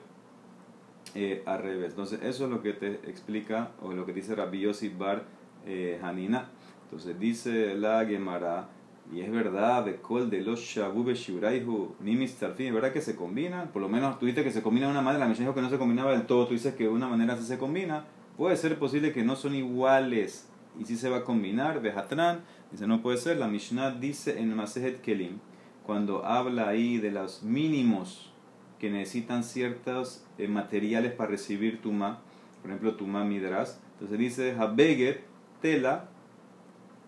eh, 1.14 1.42
al 1.44 1.62
revés. 1.62 1.90
Entonces, 1.90 2.20
eso 2.22 2.46
es 2.46 2.50
lo 2.50 2.62
que 2.62 2.72
te 2.72 2.94
explica, 3.08 3.72
o 3.82 3.92
lo 3.92 4.06
que 4.06 4.14
dice 4.14 4.34
Rabbi 4.34 4.60
Yossi 4.60 4.88
Bar 4.88 5.24
eh, 5.66 6.00
Hanina. 6.02 6.48
Entonces, 6.84 7.20
dice 7.20 7.74
la 7.74 8.06
Gemara, 8.06 8.68
y 9.12 9.20
es 9.20 9.30
verdad, 9.30 9.84
de 9.84 9.96
Kol 9.96 10.30
de 10.30 10.40
los 10.40 10.60
Shabube 10.60 11.14
Shiuraihu 11.14 11.94
Nimis 12.00 12.36
Tarfim, 12.36 12.68
es 12.68 12.72
verdad 12.72 12.92
que 12.92 13.02
se 13.02 13.16
combinan, 13.16 13.68
por 13.68 13.82
lo 13.82 13.88
menos 13.90 14.18
tú 14.18 14.24
dices 14.24 14.44
que 14.44 14.50
se 14.50 14.62
combina 14.62 14.86
de 14.86 14.92
una 14.92 15.02
manera, 15.02 15.24
la 15.24 15.28
Mishnah 15.28 15.44
dijo 15.44 15.54
que 15.54 15.60
no 15.60 15.68
se 15.68 15.76
combinaba 15.76 16.12
del 16.12 16.24
todo, 16.24 16.46
tú 16.46 16.54
dices 16.54 16.74
que 16.74 16.84
de 16.84 16.90
una 16.90 17.06
manera 17.06 17.36
se, 17.36 17.42
se 17.42 17.58
combina, 17.58 18.06
puede 18.38 18.56
ser 18.56 18.78
posible 18.78 19.12
que 19.12 19.22
no 19.22 19.36
son 19.36 19.54
iguales 19.54 20.48
y 20.78 20.84
si 20.84 20.96
se 20.96 21.10
va 21.10 21.18
a 21.18 21.24
combinar, 21.24 21.82
Behatran, 21.82 22.42
dice 22.70 22.86
no 22.86 23.02
puede 23.02 23.18
ser, 23.18 23.36
la 23.36 23.48
Mishnah 23.48 23.92
dice 23.92 24.38
en 24.38 24.54
Masejet 24.54 25.00
Kelim, 25.00 25.38
cuando 25.84 26.24
habla 26.24 26.68
ahí 26.68 26.98
de 26.98 27.10
los 27.10 27.42
mínimos 27.42 28.32
que 28.78 28.90
necesitan 28.90 29.42
ciertos 29.42 30.24
eh, 30.38 30.46
materiales 30.46 31.12
para 31.12 31.30
recibir 31.30 31.82
Tuma, 31.82 32.20
por 32.62 32.70
ejemplo 32.70 32.94
Tuma 32.94 33.24
Midras, 33.24 33.80
entonces 33.94 34.18
dice 34.18 34.56
Habeget, 34.56 35.24
tela, 35.60 36.08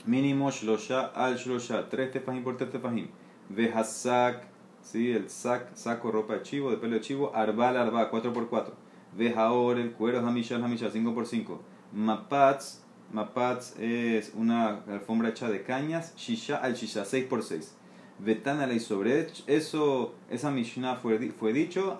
mínimo 0.06 0.50
shlosha 0.50 1.06
al 1.06 1.36
shlosha, 1.36 1.88
tres 1.88 2.10
tefajim 2.10 2.42
por 2.42 2.56
tres 2.56 2.70
tefajim. 2.70 3.08
Vejasak, 3.48 4.46
¿sí? 4.82 5.12
el 5.12 5.30
sac, 5.30 5.74
saco, 5.74 6.10
ropa 6.10 6.34
de 6.34 6.42
chivo, 6.42 6.70
de 6.70 6.76
pelo 6.78 6.94
de 6.94 7.00
chivo, 7.00 7.32
arbal, 7.34 7.76
arba, 7.76 8.10
4 8.10 8.32
por 8.32 8.48
4 8.48 8.74
Vejaor, 9.16 9.78
el 9.78 9.92
cuero, 9.92 10.18
hamishal, 10.26 10.62
hamishal, 10.64 10.90
5 10.92 11.14
por 11.14 11.26
5 13.10 13.14
Mapats, 13.14 13.74
mapats 13.74 13.74
es 13.78 14.32
una 14.34 14.82
alfombra 14.88 15.30
hecha 15.30 15.48
de 15.48 15.62
cañas, 15.62 16.14
shisha 16.16 16.56
al 16.56 16.74
shisha, 16.74 17.04
6 17.04 17.26
por 17.26 17.42
6 17.42 17.76
Vetana 18.18 18.70
y 18.72 18.80
sobre 18.80 19.26
eso, 19.46 20.14
esa 20.28 20.50
mishnah 20.50 20.96
fue, 20.96 21.18
fue 21.30 21.52
dicho, 21.54 21.98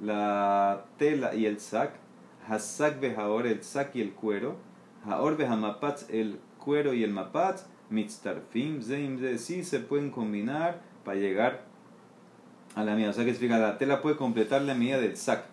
la 0.00 0.84
tela 0.96 1.34
y 1.34 1.44
el 1.44 1.60
sac, 1.60 1.92
hasak 2.48 2.98
vejaor, 2.98 3.46
el 3.46 3.62
sac 3.62 3.94
y 3.94 4.00
el 4.00 4.12
cuero, 4.12 4.56
Haor 5.04 5.42
Hamapatz, 5.42 6.08
el 6.08 6.40
cuero 6.58 6.94
y 6.94 7.04
el 7.04 7.10
mapatz, 7.10 7.66
mitztarfim, 7.90 8.82
zeim, 8.82 9.18
ze, 9.18 9.38
sí 9.38 9.64
se 9.64 9.80
pueden 9.80 10.10
combinar 10.10 10.80
para 11.04 11.18
llegar 11.18 11.64
a 12.74 12.84
la 12.84 12.94
medida. 12.94 13.10
O 13.10 13.12
sea 13.12 13.24
que 13.24 13.32
significa 13.32 13.58
la 13.58 13.76
tela 13.76 14.00
puede 14.00 14.16
completar 14.16 14.62
la 14.62 14.74
medida 14.74 14.98
del 14.98 15.16
sac. 15.16 15.44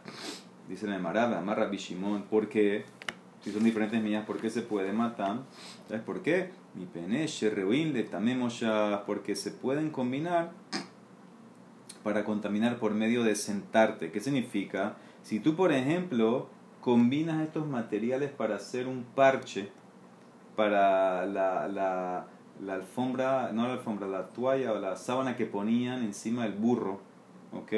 Dice 0.70 0.88
la 0.88 1.00
Maraba, 1.00 1.38
amarra 1.38 1.68
Bishimon, 1.68 2.24
porque 2.30 2.86
si 3.42 3.52
son 3.52 3.64
diferentes 3.64 4.02
medidas, 4.02 4.26
¿por 4.26 4.38
qué 4.40 4.50
se 4.50 4.62
puede 4.62 4.94
matar? 4.94 5.40
¿Sabes 5.88 6.04
por 6.04 6.22
qué? 6.22 6.52
Mi 6.76 6.86
peneche, 6.86 7.50
reuin, 7.50 7.94
le 7.94 8.04
tamemos 8.04 8.60
ya, 8.60 9.04
porque 9.06 9.36
se 9.36 9.52
pueden 9.52 9.90
combinar 9.90 10.52
para 12.04 12.24
contaminar 12.24 12.80
por 12.80 12.94
medio 12.94 13.24
de 13.24 13.36
sentarte. 13.36 14.12
¿Qué 14.12 14.20
significa? 14.20 14.96
Si 15.24 15.40
tú, 15.40 15.56
por 15.56 15.72
ejemplo, 15.72 16.50
combinas 16.82 17.42
estos 17.42 17.68
materiales 17.68 18.32
para 18.32 18.56
hacer 18.56 18.88
un 18.88 19.04
parche 19.04 19.70
para 20.56 21.26
la, 21.26 21.68
la, 21.68 22.28
la, 22.62 22.74
alfombra, 22.74 23.52
no 23.52 23.68
la 23.68 23.74
alfombra, 23.74 24.08
la 24.08 24.28
toalla 24.30 24.72
o 24.72 24.80
la 24.80 24.96
sábana 24.96 25.36
que 25.36 25.46
ponían 25.46 26.04
encima 26.04 26.44
del 26.44 26.54
burro, 26.54 27.02
¿ok? 27.52 27.74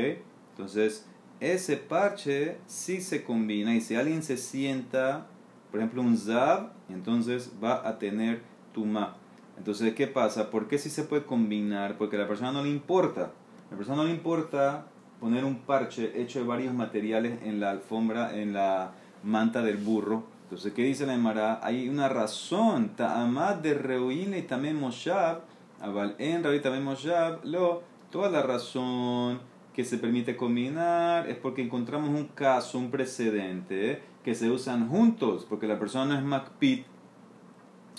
Entonces, 0.51 1.07
ese 1.39 1.77
parche 1.77 2.57
sí 2.67 3.01
se 3.01 3.23
combina 3.23 3.73
y 3.75 3.81
si 3.81 3.95
alguien 3.95 4.23
se 4.23 4.37
sienta, 4.37 5.27
por 5.71 5.79
ejemplo, 5.79 6.01
un 6.01 6.17
zab, 6.17 6.71
entonces 6.89 7.53
va 7.63 7.87
a 7.87 7.99
tener 7.99 8.41
tuma. 8.73 9.15
Entonces, 9.57 9.93
¿qué 9.93 10.07
pasa? 10.07 10.49
¿Por 10.49 10.67
qué 10.67 10.77
sí 10.77 10.89
se 10.89 11.03
puede 11.03 11.25
combinar? 11.25 11.97
Porque 11.97 12.15
a 12.15 12.19
la 12.19 12.27
persona 12.27 12.51
no 12.51 12.63
le 12.63 12.69
importa. 12.69 13.31
A 13.67 13.71
la 13.71 13.77
persona 13.77 13.97
no 13.97 14.05
le 14.05 14.11
importa 14.11 14.85
poner 15.19 15.43
un 15.43 15.59
parche 15.59 16.21
hecho 16.21 16.39
de 16.39 16.45
varios 16.45 16.73
materiales 16.73 17.39
en 17.43 17.59
la 17.59 17.71
alfombra, 17.71 18.35
en 18.35 18.53
la 18.53 18.93
manta 19.23 19.61
del 19.61 19.77
burro. 19.77 20.23
Entonces, 20.43 20.73
¿qué 20.73 20.83
dice 20.83 21.05
la 21.05 21.13
Emara? 21.13 21.59
Hay 21.61 21.89
una 21.89 22.09
razón. 22.09 22.95
Ta'amad 22.95 23.57
de 23.57 23.75
reuin 23.75 24.35
y 24.35 24.41
también 24.43 24.79
moshab. 24.79 25.41
Aval 25.81 26.15
en 26.17 26.41
también 26.41 26.83
moshab. 26.83 27.45
Lo, 27.45 27.83
toda 28.09 28.29
la 28.29 28.41
razón 28.41 29.39
que 29.73 29.85
se 29.85 29.97
permite 29.97 30.35
combinar 30.35 31.29
es 31.29 31.37
porque 31.37 31.61
encontramos 31.61 32.09
un 32.09 32.27
caso, 32.27 32.79
un 32.79 32.89
precedente, 32.89 34.01
que 34.23 34.35
se 34.35 34.49
usan 34.49 34.89
juntos, 34.89 35.45
porque 35.49 35.67
la 35.67 35.79
persona 35.79 36.13
no 36.13 36.19
es 36.19 36.23
MacPit 36.23 36.85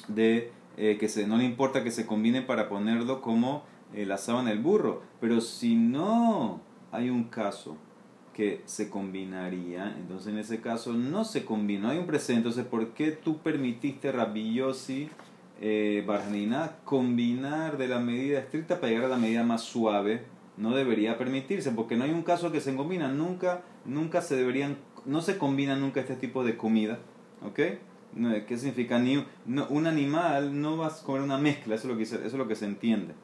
de 0.09 0.53
eh, 0.77 0.97
que 0.99 1.09
se, 1.09 1.27
no 1.27 1.37
le 1.37 1.45
importa 1.45 1.85
que 1.85 1.91
se 1.91 2.07
combine 2.07 2.43
para 2.43 2.69
ponerlo 2.69 3.21
como 3.21 3.65
eh, 3.95 4.07
la 4.07 4.19
sábana 4.19 4.51
del 4.51 4.61
burro. 4.61 5.03
Pero 5.21 5.41
si 5.41 5.75
no 5.75 6.61
hay 6.93 7.11
un 7.11 7.25
caso 7.25 7.77
que 8.33 8.63
se 8.65 8.89
combinaría, 8.89 9.95
entonces 9.99 10.33
en 10.33 10.39
ese 10.39 10.61
caso 10.61 10.93
no 10.95 11.25
se 11.25 11.45
combinó, 11.45 11.91
hay 11.91 11.99
un 11.99 12.07
precedente, 12.07 12.49
entonces 12.49 12.65
¿por 12.65 12.95
qué 12.95 13.11
tú 13.11 13.39
permitiste 13.39 14.13
Rabbi 14.13 14.55
Yossi 14.55 15.11
eh, 15.61 16.03
Barnina 16.07 16.77
combinar 16.85 17.77
de 17.77 17.89
la 17.89 17.99
medida 17.99 18.39
estricta 18.39 18.81
para 18.81 18.93
llegar 18.93 19.07
a 19.07 19.09
la 19.09 19.19
medida 19.19 19.43
más 19.43 19.63
suave? 19.63 20.25
No 20.57 20.75
debería 20.75 21.19
permitirse, 21.19 21.71
porque 21.73 21.97
no 21.97 22.05
hay 22.05 22.11
un 22.11 22.23
caso 22.23 22.53
que 22.53 22.61
se 22.61 22.75
combina, 22.75 23.09
nunca, 23.09 23.63
nunca 23.85 24.23
se 24.23 24.37
deberían, 24.37 24.77
no 25.07 25.21
se 25.23 25.39
combina 25.39 25.77
nunca 25.77 26.01
este 26.01 26.17
tipo 26.17 26.45
de 26.45 26.57
comida, 26.57 26.99
¿ok? 27.43 27.61
¿Qué 28.47 28.57
significa? 28.57 28.99
Ni, 28.99 29.25
un 29.47 29.87
animal 29.87 30.61
no 30.61 30.77
va 30.77 30.89
a 30.89 30.91
comer 30.91 31.23
una 31.23 31.39
mezcla, 31.39 31.75
eso 31.75 31.87
es 31.87 31.91
lo 31.93 31.97
que, 31.97 32.03
eso 32.03 32.25
es 32.25 32.33
lo 32.33 32.49
que 32.49 32.57
se 32.57 32.65
entiende. 32.65 33.15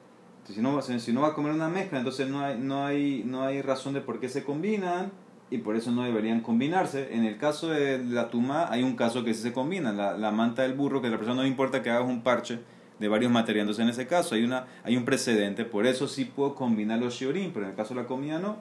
Si 0.45 0.61
no, 0.61 0.81
si 0.81 1.13
no 1.13 1.23
va 1.23 1.29
a 1.29 1.35
comer 1.35 1.53
una 1.53 1.69
mezcla, 1.69 1.99
entonces 1.99 2.29
no 2.29 2.41
hay, 2.41 2.57
no, 2.57 2.87
hay, 2.87 3.25
no 3.27 3.43
hay 3.43 3.63
razón 3.63 3.95
de 3.95 4.01
por 4.01 4.21
qué 4.21 4.29
se 4.29 4.45
combinan 4.45 5.11
y 5.51 5.59
por 5.59 5.75
eso 5.75 5.91
no 5.91 6.05
deberían 6.05 6.41
combinarse. 6.41 7.15
En 7.15 7.25
el 7.25 7.37
caso 7.37 7.69
de 7.69 7.99
la 8.05 8.31
tuma 8.31 8.71
hay 8.71 8.85
un 8.85 8.95
caso 8.95 9.25
que 9.25 9.35
sí 9.35 9.43
se 9.43 9.53
combina, 9.53 9.93
la, 9.93 10.17
la 10.17 10.31
manta 10.31 10.63
del 10.63 10.75
burro, 10.75 11.01
que 11.01 11.09
a 11.09 11.11
la 11.11 11.19
persona 11.19 11.43
no 11.43 11.49
importa 11.49 11.83
que 11.83 11.91
hagas 11.91 12.09
un 12.09 12.23
parche 12.23 12.61
de 13.01 13.09
varios 13.09 13.33
materiales. 13.33 13.65
Entonces 13.71 13.83
en 13.83 13.91
ese 13.91 14.09
caso 14.09 14.37
hay, 14.37 14.45
una, 14.45 14.67
hay 14.85 14.97
un 14.97 15.05
precedente, 15.05 15.65
por 15.65 15.87
eso 15.87 16.07
sí 16.07 16.25
puedo 16.25 16.55
combinar 16.55 17.01
los 17.01 17.15
shiorim, 17.15 17.53
pero 17.53 17.65
en 17.65 17.71
el 17.71 17.77
caso 17.77 17.95
de 17.95 18.03
la 18.03 18.07
comida 18.07 18.39
no. 18.39 18.57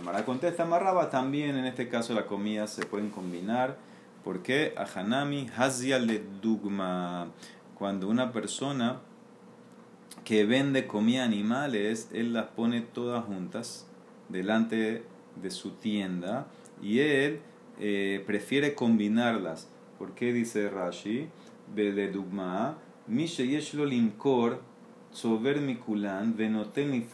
Mara 0.00 0.24
contesta 0.24 0.64
Marraba, 0.64 1.10
también 1.10 1.56
en 1.56 1.64
este 1.66 1.88
caso 1.88 2.14
la 2.14 2.26
comida 2.26 2.66
se 2.66 2.86
pueden 2.86 3.10
combinar. 3.10 3.76
porque 4.24 4.74
A 4.76 4.84
Hanami 4.84 5.48
hazia 5.56 5.98
le 5.98 6.22
dugma. 6.40 7.28
Cuando 7.74 8.08
una 8.08 8.32
persona 8.32 9.00
que 10.24 10.44
vende 10.44 10.86
comida 10.86 11.24
animales, 11.24 12.08
él 12.12 12.32
las 12.32 12.46
pone 12.46 12.80
todas 12.80 13.24
juntas 13.24 13.86
delante 14.28 15.04
de 15.40 15.50
su 15.50 15.72
tienda 15.72 16.46
y 16.80 17.00
él 17.00 17.40
eh, 17.80 18.22
prefiere 18.26 18.74
combinarlas. 18.74 19.68
¿Por 19.98 20.14
qué 20.14 20.32
dice 20.32 20.68
Rashi? 20.68 21.28
Bele 21.74 22.08
dugma, 22.08 22.78
mi 23.06 23.26
sheyeshlo 23.26 23.84
limkor 23.84 24.60
sober 25.12 25.60
mikulan 25.60 26.36
venoten 26.36 27.06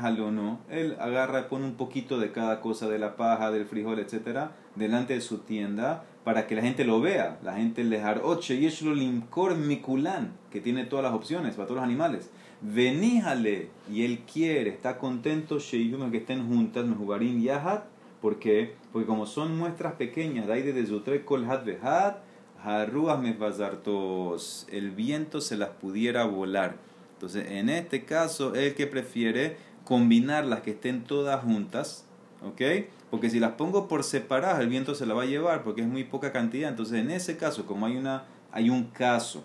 halono. 0.00 0.60
Él 0.70 0.96
agarra, 1.00 1.48
pone 1.48 1.66
un 1.66 1.74
poquito 1.74 2.18
de 2.18 2.32
cada 2.32 2.60
cosa, 2.60 2.88
de 2.88 2.98
la 2.98 3.16
paja, 3.16 3.50
del 3.50 3.66
frijol, 3.66 3.98
etcétera, 3.98 4.52
delante 4.76 5.14
de 5.14 5.20
su 5.20 5.38
tienda 5.38 6.04
para 6.24 6.46
que 6.46 6.54
la 6.54 6.62
gente 6.62 6.84
lo 6.84 7.00
vea. 7.00 7.38
La 7.42 7.54
gente 7.54 7.84
le 7.84 8.02
oche 8.22 8.58
yeshlo 8.58 8.94
limkor 8.94 9.56
mikulan, 9.56 10.32
que 10.50 10.60
tiene 10.60 10.84
todas 10.84 11.04
las 11.04 11.14
opciones 11.14 11.54
para 11.54 11.66
todos 11.66 11.76
los 11.76 11.84
animales. 11.84 12.30
Veníjale, 12.62 13.68
y 13.90 14.04
él 14.04 14.20
quiere, 14.30 14.70
está 14.70 14.98
contento, 14.98 15.58
Sheiyuma, 15.58 16.10
que 16.10 16.18
estén 16.18 16.46
juntas, 16.46 16.84
Mejubarim 16.84 17.40
Yahat, 17.40 17.84
porque 18.20 18.74
Porque 18.92 19.06
como 19.06 19.24
son 19.26 19.56
muestras 19.56 19.94
pequeñas, 19.94 20.46
de 20.46 20.72
de 20.72 20.86
Zutre 20.86 21.24
Kolhat 21.24 21.64
Vehat, 21.64 22.18
Harruas 22.62 23.20
Mesbazartos, 23.20 24.66
el 24.70 24.90
viento 24.90 25.40
se 25.40 25.56
las 25.56 25.70
pudiera 25.70 26.24
volar. 26.24 26.76
Entonces, 27.20 27.50
en 27.50 27.68
este 27.68 28.06
caso, 28.06 28.54
el 28.54 28.74
que 28.74 28.86
prefiere 28.86 29.58
combinar 29.84 30.46
las 30.46 30.62
que 30.62 30.70
estén 30.70 31.04
todas 31.04 31.44
juntas, 31.44 32.06
¿ok? 32.42 32.62
Porque 33.10 33.28
si 33.28 33.38
las 33.38 33.52
pongo 33.52 33.88
por 33.88 34.04
separadas, 34.04 34.58
el 34.60 34.68
viento 34.68 34.94
se 34.94 35.04
la 35.04 35.12
va 35.12 35.24
a 35.24 35.26
llevar, 35.26 35.62
porque 35.62 35.82
es 35.82 35.86
muy 35.86 36.04
poca 36.04 36.32
cantidad. 36.32 36.70
Entonces, 36.70 36.98
en 36.98 37.10
ese 37.10 37.36
caso, 37.36 37.66
como 37.66 37.84
hay, 37.84 37.98
una, 37.98 38.24
hay 38.52 38.70
un 38.70 38.84
caso 38.84 39.44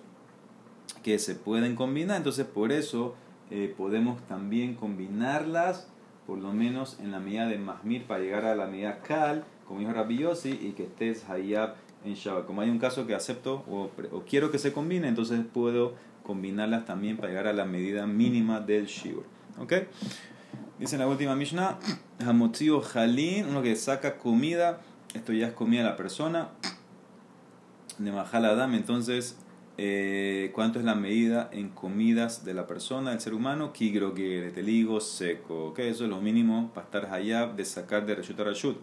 que 1.03 1.20
se 1.20 1.36
pueden 1.36 1.75
combinar, 1.75 2.15
entonces 2.15 2.46
por 2.46 2.72
eso 2.72 3.15
eh, 3.51 3.74
podemos 3.75 4.25
también 4.25 4.75
combinarlas, 4.75 5.89
por 6.25 6.38
lo 6.38 6.53
menos 6.53 6.98
en 7.01 7.12
la 7.12 7.20
medida 7.20 7.46
de 7.46 7.58
Mahmir, 7.58 8.05
para 8.05 8.22
llegar 8.22 8.46
a 8.46 8.55
la 8.55 8.67
medida 8.67 9.01
Kal, 9.01 9.44
como 9.67 9.82
dijo 9.82 9.91
Rabbi 9.91 10.25
y 10.46 10.72
que 10.72 10.84
estés 10.84 11.29
Hayab 11.29 11.75
en 12.05 12.13
Shabbat. 12.13 12.46
Como 12.46 12.62
hay 12.62 12.70
un 12.70 12.79
caso 12.79 13.05
que 13.05 13.15
acepto 13.15 13.65
o, 13.70 13.89
quiero 14.29 14.50
que 14.50 14.60
se 14.60 14.72
combine, 14.72 15.10
entonces 15.10 15.41
puedo 15.53 15.96
combinarlas 16.25 16.86
también 16.86 17.15
para 17.15 17.29
llegar 17.29 17.48
a 17.48 17.53
la 17.53 17.65
medida 17.65 18.08
mínima 18.08 18.60
del 18.60 18.88
Shiur. 18.88 19.24
¿Ok? 19.60 19.74
Dice 20.79 20.96
en 20.96 21.01
la 21.01 21.08
última 21.08 21.36
Mishnah, 21.36 21.79
Hamotzio 22.25 22.82
Jalin, 22.82 23.46
uno 23.46 23.62
que 23.62 23.75
saca 23.77 24.17
comida, 24.17 24.82
esto 25.13 25.32
ya 25.32 25.48
es 25.48 25.53
comida 25.53 25.84
de 25.84 25.89
la 25.89 25.96
persona, 25.96 26.50
de 27.98 28.12
Mahal 28.12 28.46
Adam, 28.46 28.74
entonces 28.74 29.38
eh, 29.77 30.51
cuánto 30.53 30.79
es 30.79 30.86
la 30.86 30.96
medida 30.96 31.50
en 31.53 31.70
comidas 31.70 32.44
de 32.44 32.53
la 32.53 32.67
persona, 32.67 33.12
del 33.12 33.22
ser 33.22 33.34
humano, 33.34 33.72
kigrogere, 33.72 34.51
el 34.55 34.70
higo 34.70 35.00
seco, 35.00 35.74
que 35.74 35.89
eso 35.89 36.05
es 36.05 36.10
lo 36.10 36.20
mínimo 36.20 36.72
para 36.74 36.86
estar 36.86 37.13
hayab 37.13 37.55
de 37.55 37.63
sacar 37.63 38.05
de 38.05 38.15
reshut 38.15 38.39
a 38.39 38.44
reshut. 38.44 38.77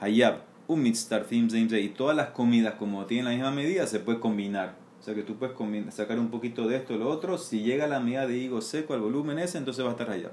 Hayab, 0.00 0.42
un 0.66 0.82
mitzvah 0.82 1.24
y 1.30 1.88
todas 1.90 2.16
las 2.16 2.28
comidas 2.28 2.74
como 2.74 3.04
tienen 3.06 3.26
la 3.26 3.30
misma 3.32 3.50
medida 3.50 3.86
se 3.86 4.00
puede 4.00 4.20
combinar. 4.20 4.83
O 5.04 5.06
sea 5.06 5.14
que 5.14 5.22
tú 5.22 5.36
puedes 5.36 5.54
sacar 5.94 6.18
un 6.18 6.30
poquito 6.30 6.66
de 6.66 6.76
esto 6.76 6.96
lo 6.96 7.10
otro. 7.10 7.36
Si 7.36 7.60
llega 7.60 7.86
la 7.86 8.00
medida 8.00 8.26
de 8.26 8.38
higo 8.38 8.62
seco 8.62 8.94
al 8.94 9.02
volumen 9.02 9.38
ese, 9.38 9.58
entonces 9.58 9.84
va 9.84 9.88
a 9.88 9.92
estar 9.92 10.08
allá. 10.08 10.30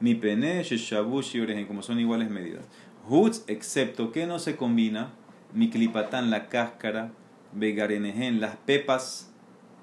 Mi 0.00 0.14
pene, 0.14 0.62
y 0.62 1.64
como 1.66 1.82
son 1.82 2.00
iguales 2.00 2.30
medidas. 2.30 2.64
Hutz, 3.06 3.44
excepto 3.48 4.12
que 4.12 4.26
no 4.26 4.38
se 4.38 4.56
combina, 4.56 5.10
mi 5.52 5.68
clipatán, 5.68 6.30
la 6.30 6.48
cáscara, 6.48 7.12
vegarenehen, 7.52 8.40
las 8.40 8.56
pepas, 8.56 9.30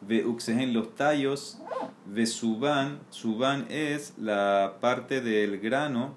ve 0.01 0.25
uxehen, 0.25 0.73
los 0.73 0.95
tallos, 0.95 1.59
ve 2.07 2.25
suban, 2.25 2.97
suban 3.11 3.67
es 3.69 4.15
la 4.17 4.77
parte 4.81 5.21
del 5.21 5.59
grano 5.59 6.15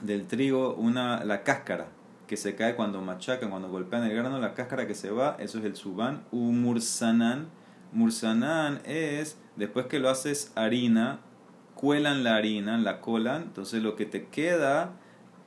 del 0.00 0.26
trigo, 0.26 0.74
una, 0.74 1.22
la 1.22 1.42
cáscara 1.42 1.88
que 2.26 2.36
se 2.36 2.54
cae 2.54 2.74
cuando 2.74 3.00
machacan, 3.00 3.50
cuando 3.50 3.68
golpean 3.68 4.04
el 4.04 4.14
grano, 4.14 4.38
la 4.38 4.54
cáscara 4.54 4.86
que 4.86 4.94
se 4.94 5.10
va, 5.10 5.36
eso 5.38 5.58
es 5.58 5.64
el 5.64 5.76
suban. 5.76 6.24
Umursanan, 6.32 7.48
mursanan 7.92 8.80
es, 8.84 9.38
después 9.56 9.86
que 9.86 9.98
lo 9.98 10.10
haces 10.10 10.52
harina, 10.54 11.20
cuelan 11.74 12.24
la 12.24 12.36
harina, 12.36 12.78
la 12.78 13.00
colan, 13.00 13.42
entonces 13.42 13.82
lo 13.82 13.96
que 13.96 14.06
te 14.06 14.26
queda 14.26 14.94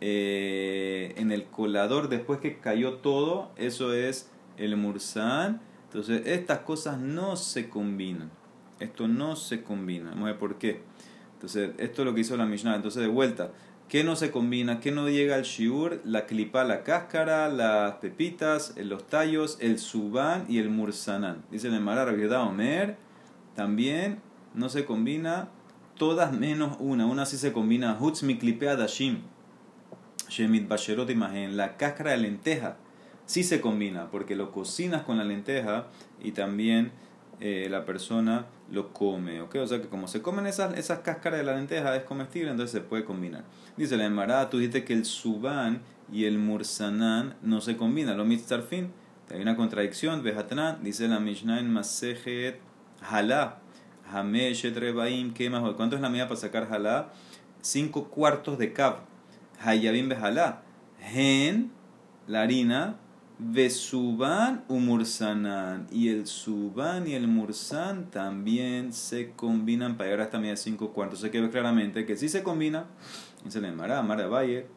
eh, 0.02 1.14
en 1.18 1.32
el 1.32 1.46
colador 1.46 2.08
después 2.08 2.40
que 2.40 2.60
cayó 2.60 2.96
todo, 2.96 3.52
eso 3.58 3.94
es 3.94 4.30
el 4.58 4.78
mursan. 4.78 5.62
Entonces 5.86 6.22
estas 6.26 6.60
cosas 6.60 7.00
no 7.00 7.36
se 7.36 7.70
combinan. 7.70 8.30
Esto 8.80 9.08
no 9.08 9.36
se 9.36 9.64
combina. 9.64 10.12
Vamos 10.12 10.32
a 10.32 10.38
por 10.38 10.58
qué. 10.58 10.82
Entonces 11.34 11.72
esto 11.78 12.02
es 12.02 12.06
lo 12.06 12.14
que 12.14 12.22
hizo 12.22 12.38
la 12.38 12.46
Mishnah. 12.46 12.76
Entonces 12.76 13.02
de 13.02 13.08
vuelta, 13.08 13.52
¿qué 13.90 14.04
no 14.04 14.16
se 14.16 14.32
combina? 14.32 14.80
¿Qué 14.80 14.92
no 14.92 15.10
llega 15.10 15.36
al 15.36 15.44
shiur? 15.44 16.02
La 16.06 16.26
clipa, 16.28 16.64
la 16.64 16.84
cáscara, 16.84 17.50
las 17.50 17.96
pepitas, 17.96 18.76
los 18.78 19.08
tallos, 19.08 19.58
el 19.60 19.80
suban 19.80 20.46
y 20.48 20.60
el 20.60 20.70
mursanan. 20.70 21.44
Dice 21.52 21.68
el 21.68 21.82
Marar 21.82 22.10
Omer. 22.10 22.98
También 23.56 24.22
no 24.54 24.70
se 24.70 24.86
combina 24.86 25.50
todas 25.98 26.32
menos 26.32 26.78
una. 26.80 27.08
Una 27.08 27.26
sí 27.26 27.38
se 27.38 27.52
combina. 27.52 27.98
Hutz 28.00 28.24
mi 28.24 28.38
clipea 28.38 28.76
dashim. 28.76 29.24
Shemit 30.30 30.68
basherot 30.68 31.10
imagen. 31.10 31.58
La 31.58 31.76
cáscara 31.76 32.12
de 32.12 32.18
lenteja 32.18 32.78
sí 33.26 33.44
se 33.44 33.60
combina 33.60 34.12
porque 34.12 34.36
lo 34.36 34.52
cocinas 34.52 35.02
con 35.02 35.18
la 35.18 35.24
lenteja 35.24 35.88
y 36.22 36.32
también 36.32 36.92
eh, 37.40 37.68
la 37.70 37.86
persona 37.86 38.46
lo 38.72 38.92
come. 38.94 39.42
¿ok? 39.42 39.56
O 39.56 39.68
sea 39.68 39.82
que 39.82 39.88
como 39.88 40.08
se 40.08 40.22
comen 40.22 40.46
esas, 40.46 40.78
esas 40.78 41.00
cáscaras 41.00 41.40
de 41.40 41.46
la 41.46 41.56
lenteja 41.56 41.96
es 41.96 42.04
comestible, 42.04 42.52
entonces 42.52 42.72
se 42.72 42.82
puede 42.82 43.06
combinar. 43.06 43.44
Dice 43.78 43.98
la 43.98 44.06
Emara, 44.06 44.50
tú 44.50 44.58
dijiste 44.58 44.84
que 44.84 44.94
el 44.94 45.06
suban 45.06 45.82
y 46.12 46.26
el 46.26 46.38
mursanán 46.38 47.36
no 47.42 47.62
se 47.62 47.78
combinan. 47.78 48.18
Lo 48.18 48.26
mitzarfin. 48.26 48.92
Hay 49.32 49.42
una 49.42 49.56
contradicción. 49.56 50.24
Vejatran, 50.24 50.84
dice 50.84 51.08
la 51.08 51.20
Mishnah 51.20 51.60
en 51.60 51.72
Masejet 51.72 52.60
Halá. 53.02 53.60
Hameshet 54.12 54.76
Rebaim, 54.76 55.34
¿qué 55.34 55.50
más? 55.50 55.62
¿Cuánto 55.76 55.96
es 55.96 56.02
la 56.02 56.10
medida 56.10 56.28
para 56.28 56.40
sacar 56.40 56.68
Halá? 56.72 57.10
Cinco 57.62 58.10
cuartos 58.10 58.58
de 58.58 58.74
cab. 58.74 59.02
Hayabim 59.64 60.10
Behalá. 60.10 60.64
Gen, 61.00 61.72
la 62.28 62.42
harina, 62.42 62.98
Vesuban 63.42 64.66
umursanan. 64.68 65.88
Y 65.92 66.10
el 66.10 66.28
suban 66.28 67.08
y 67.08 67.14
el 67.14 67.30
mursan 67.30 68.12
también 68.12 68.92
se 68.92 69.32
combinan 69.32 69.96
para 69.96 70.22
esta 70.22 70.38
medida 70.40 70.52
de 70.52 70.58
5 70.58 70.92
cuartos. 70.92 71.22
Se 71.22 71.30
ve 71.30 71.50
claramente 71.50 72.06
que 72.06 72.18
si 72.18 72.28
se 72.28 72.44
combina, 72.44 72.86
dice 73.46 73.62
la 73.62 73.72
Mara, 73.72 74.02
Mara 74.02 74.28
Bayer, 74.28 74.68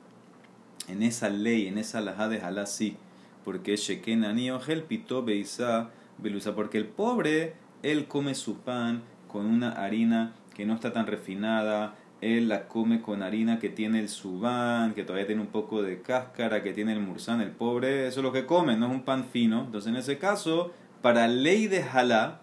en 0.86 1.02
esa 1.02 1.28
ley, 1.28 1.66
en 1.66 1.76
esa 1.76 2.00
laja 2.00 2.28
de 2.28 2.40
sí. 2.66 2.96
Porque 3.44 3.76
Sheken 3.76 4.24
Aniogel 4.24 4.84
Pito 4.84 5.24
Beisa 5.24 5.90
Belusa. 6.18 6.54
Porque 6.54 6.78
el 6.78 6.86
pobre, 6.86 7.54
él 7.82 8.06
come 8.06 8.36
su 8.36 8.58
pan 8.58 9.02
con 9.26 9.46
una 9.46 9.72
harina 9.72 10.34
que 10.54 10.66
no 10.66 10.74
está 10.74 10.92
tan 10.92 11.08
refinada, 11.08 11.96
él 12.22 12.48
la 12.48 12.68
come 12.68 13.02
con 13.02 13.22
harina 13.22 13.58
que 13.58 13.68
tiene 13.68 13.98
el 13.98 14.08
subán, 14.08 14.94
que 14.94 15.02
todavía 15.02 15.26
tiene 15.26 15.42
un 15.42 15.48
poco 15.48 15.82
de 15.82 16.00
cáscara, 16.02 16.62
que 16.62 16.72
tiene 16.72 16.92
el 16.92 17.00
mursán, 17.00 17.40
el 17.40 17.50
pobre, 17.50 18.06
eso 18.06 18.20
es 18.20 18.24
lo 18.24 18.32
que 18.32 18.46
come, 18.46 18.76
no 18.76 18.86
es 18.86 18.92
un 18.92 19.02
pan 19.02 19.26
fino. 19.30 19.64
Entonces, 19.64 19.90
en 19.90 19.96
ese 19.96 20.18
caso, 20.18 20.72
para 21.02 21.26
ley 21.26 21.66
de 21.66 21.82
jalá, 21.82 22.40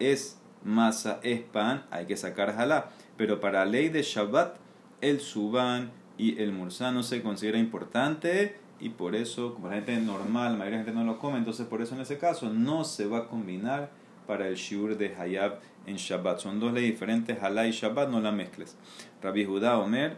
es 0.00 0.40
masa, 0.64 1.20
es 1.22 1.40
pan, 1.40 1.84
hay 1.92 2.06
que 2.06 2.16
sacar 2.16 2.56
jalá. 2.56 2.90
Pero 3.16 3.40
para 3.40 3.64
ley 3.64 3.88
de 3.88 4.02
Shabbat, 4.02 4.56
el 5.00 5.20
subán 5.20 5.92
y 6.18 6.42
el 6.42 6.50
mursán 6.50 6.94
no 6.94 7.04
se 7.04 7.22
considera 7.22 7.58
importante 7.58 8.56
y 8.80 8.88
por 8.88 9.14
eso, 9.14 9.54
como 9.54 9.68
la 9.68 9.74
gente 9.74 9.96
normal, 9.98 10.52
la 10.52 10.58
mayoría 10.58 10.78
de 10.78 10.84
la 10.84 10.90
gente 10.90 11.04
no 11.04 11.04
lo 11.04 11.20
come, 11.20 11.38
entonces 11.38 11.66
por 11.66 11.80
eso 11.82 11.94
en 11.94 12.00
ese 12.00 12.18
caso 12.18 12.50
no 12.50 12.82
se 12.82 13.06
va 13.06 13.18
a 13.18 13.28
combinar 13.28 13.90
para 14.26 14.48
el 14.48 14.56
shiur 14.56 14.96
de 14.96 15.14
Hayab 15.14 15.60
en 15.86 15.96
Shabbat. 15.96 16.40
Son 16.40 16.60
dos 16.60 16.72
leyes 16.72 16.92
diferentes, 16.92 17.42
Halá 17.42 17.66
y 17.66 17.72
Shabbat, 17.72 18.08
no 18.08 18.20
la 18.20 18.32
mezcles. 18.32 18.76
Rabbi 19.22 19.44
Judá 19.44 19.78
Omer, 19.78 20.16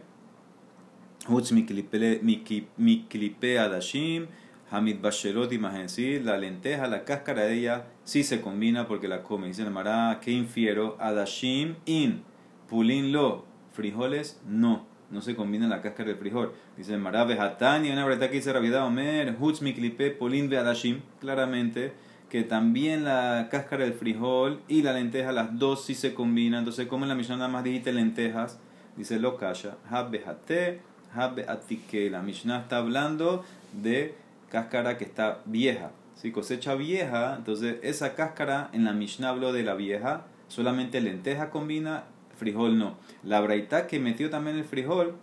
Hutz 1.27 1.51
miklipe 1.51 3.59
adashim, 3.59 4.27
Hamid 4.69 4.99
Basherot 5.01 5.51
imagen, 5.53 6.25
la 6.25 6.37
lenteja, 6.37 6.87
la 6.87 7.05
cáscara 7.05 7.43
de 7.43 7.53
ella 7.53 7.85
sí 8.03 8.23
se 8.23 8.41
combina 8.41 8.87
porque 8.87 9.07
la 9.07 9.23
come. 9.23 9.47
Dice 9.47 9.63
el 9.63 9.71
Mará, 9.71 10.19
¿qué 10.21 10.31
infiero? 10.31 10.97
Adashim 10.99 11.75
in, 11.85 12.23
pulin 12.69 13.11
lo, 13.11 13.45
frijoles 13.73 14.41
no. 14.45 14.85
No 15.09 15.21
se 15.21 15.37
combina 15.37 15.69
la 15.69 15.81
cáscara 15.81 16.09
del 16.09 16.17
frijol. 16.17 16.51
Dice 16.75 16.93
el 16.93 16.99
Mará, 16.99 17.23
Vejatani, 17.23 17.91
una 17.91 18.05
verdad 18.05 18.27
que 18.27 18.35
dice 18.35 18.51
Rabbi 18.51 18.73
Omer, 18.73 19.37
Hutz 19.39 19.61
miklipe, 19.61 20.11
pulin 20.11 20.53
adashim, 20.53 21.01
claramente 21.19 21.93
que 22.29 22.43
también 22.43 23.05
la 23.05 23.47
cáscara 23.49 23.85
del 23.85 23.93
frijol 23.93 24.61
y 24.67 24.81
la 24.81 24.93
lenteja, 24.93 25.31
las 25.31 25.57
dos 25.57 25.85
sí 25.85 25.95
se 25.95 26.13
combinan. 26.13 26.59
Entonces, 26.59 26.87
como 26.87 27.05
en 27.05 27.09
la 27.09 27.15
Mishnah 27.15 27.37
nada 27.37 27.49
más 27.49 27.63
dijiste 27.63 27.93
lentejas, 27.93 28.59
dice 28.97 29.19
lo 29.19 29.37
kasha, 29.37 29.77
habbe 29.89 30.23
hate, 30.25 30.81
habbe 31.13 31.45
atike. 31.47 32.09
La 32.09 32.21
Mishnah 32.21 32.61
está 32.61 32.77
hablando 32.77 33.45
de 33.71 34.15
cáscara 34.49 34.97
que 34.97 35.05
está 35.05 35.39
vieja, 35.45 35.91
¿sí? 36.15 36.31
cosecha 36.31 36.75
vieja. 36.75 37.35
Entonces, 37.37 37.77
esa 37.81 38.15
cáscara 38.15 38.69
en 38.73 38.83
la 38.83 38.93
Mishnah 38.93 39.29
habló 39.29 39.53
de 39.53 39.63
la 39.63 39.75
vieja, 39.75 40.25
solamente 40.49 40.99
lenteja 40.99 41.49
combina, 41.49 42.03
frijol 42.37 42.77
no. 42.77 42.97
La 43.23 43.39
braita 43.39 43.87
que 43.87 43.99
metió 43.99 44.29
también 44.29 44.57
el 44.57 44.65
frijol 44.65 45.15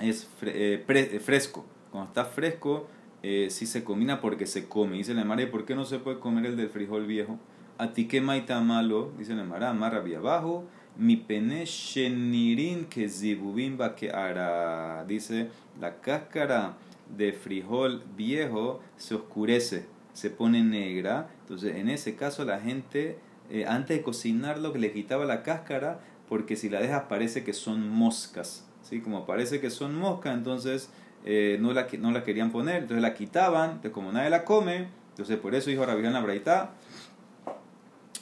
es 0.00 0.28
eh, 0.42 0.84
fresco. 1.24 1.64
Cuando 1.90 2.08
está 2.08 2.24
fresco, 2.26 2.88
eh, 3.22 3.48
si 3.50 3.66
se 3.66 3.84
combina 3.84 4.20
porque 4.20 4.46
se 4.46 4.68
come. 4.68 4.96
Dice 4.96 5.14
la 5.14 5.24
Mara, 5.24 5.48
¿por 5.50 5.64
qué 5.64 5.74
no 5.74 5.84
se 5.84 5.98
puede 5.98 6.18
comer 6.18 6.46
el 6.46 6.56
del 6.56 6.68
frijol 6.68 7.06
viejo? 7.06 7.38
A 7.78 7.92
ti 7.92 8.06
que 8.06 8.20
maita 8.20 8.60
malo, 8.60 9.12
dice 9.18 9.34
la 9.34 9.44
Mara, 9.44 9.70
amarra 9.70 10.00
vía 10.00 10.18
abajo. 10.18 10.64
Mi 10.96 11.16
pene 11.16 11.64
shenirin 11.64 12.84
que 12.86 13.08
zibubimba 13.08 13.94
que 13.94 14.10
hará. 14.10 15.04
Dice, 15.06 15.48
la 15.80 16.00
cáscara 16.00 16.76
de 17.16 17.32
frijol 17.32 18.02
viejo 18.16 18.80
se 18.96 19.14
oscurece, 19.14 19.86
se 20.12 20.28
pone 20.28 20.62
negra. 20.62 21.30
Entonces, 21.42 21.76
en 21.76 21.88
ese 21.88 22.16
caso, 22.16 22.44
la 22.44 22.60
gente, 22.60 23.18
eh, 23.50 23.64
antes 23.66 23.96
de 23.96 24.02
cocinarlo, 24.02 24.74
le 24.74 24.92
quitaba 24.92 25.24
la 25.24 25.42
cáscara, 25.42 26.00
porque 26.28 26.56
si 26.56 26.68
la 26.68 26.80
dejas 26.80 27.04
parece 27.08 27.44
que 27.44 27.52
son 27.52 27.88
moscas. 27.88 28.66
¿sí? 28.82 29.00
Como 29.00 29.24
parece 29.26 29.60
que 29.60 29.70
son 29.70 29.94
moscas, 29.94 30.36
entonces 30.36 30.90
eh, 31.24 31.58
no, 31.60 31.72
la, 31.72 31.86
no 31.98 32.10
la 32.10 32.24
querían 32.24 32.50
poner, 32.50 32.82
entonces 32.82 33.02
la 33.02 33.14
quitaban, 33.14 33.70
entonces 33.70 33.92
como 33.92 34.12
nadie 34.12 34.30
la 34.30 34.44
come, 34.44 34.88
entonces 35.10 35.38
por 35.38 35.54
eso 35.54 35.70
dijo 35.70 35.84
Rabbi 35.84 36.02
la 36.02 36.20
Braita, 36.20 36.70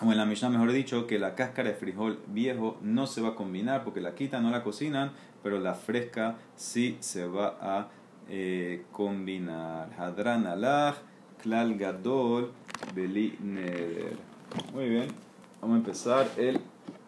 o 0.03 0.11
en 0.11 0.17
la 0.17 0.25
Mishnah 0.25 0.49
mejor 0.49 0.73
dicho, 0.73 1.07
que 1.07 1.19
la 1.19 1.35
cáscara 1.35 1.69
de 1.69 1.75
frijol 1.75 2.21
viejo 2.29 2.79
no 2.83 3.07
se 3.07 3.21
va 3.21 3.31
a 3.31 3.35
combinar 3.35 3.85
porque 3.85 4.01
la 4.01 4.15
quitan, 4.15 4.43
no 4.43 4.51
la 4.51 4.63
cocinan, 4.63 5.13
pero 5.43 5.59
la 5.59 5.75
fresca 5.75 6.37
sí 6.57 6.97
se 7.01 7.27
va 7.27 7.59
a 7.61 7.89
eh, 8.29 8.85
combinar. 8.93 9.91
Hadran 9.99 10.47
alaj, 10.47 10.97
klal 11.43 11.77
gadol, 11.77 12.53
beli 12.95 13.37
neder. 13.43 14.17
Muy 14.73 14.89
bien, 14.89 15.09
vamos 15.61 15.75
a 15.75 15.79
empezar 15.79 16.31
el 16.37 16.61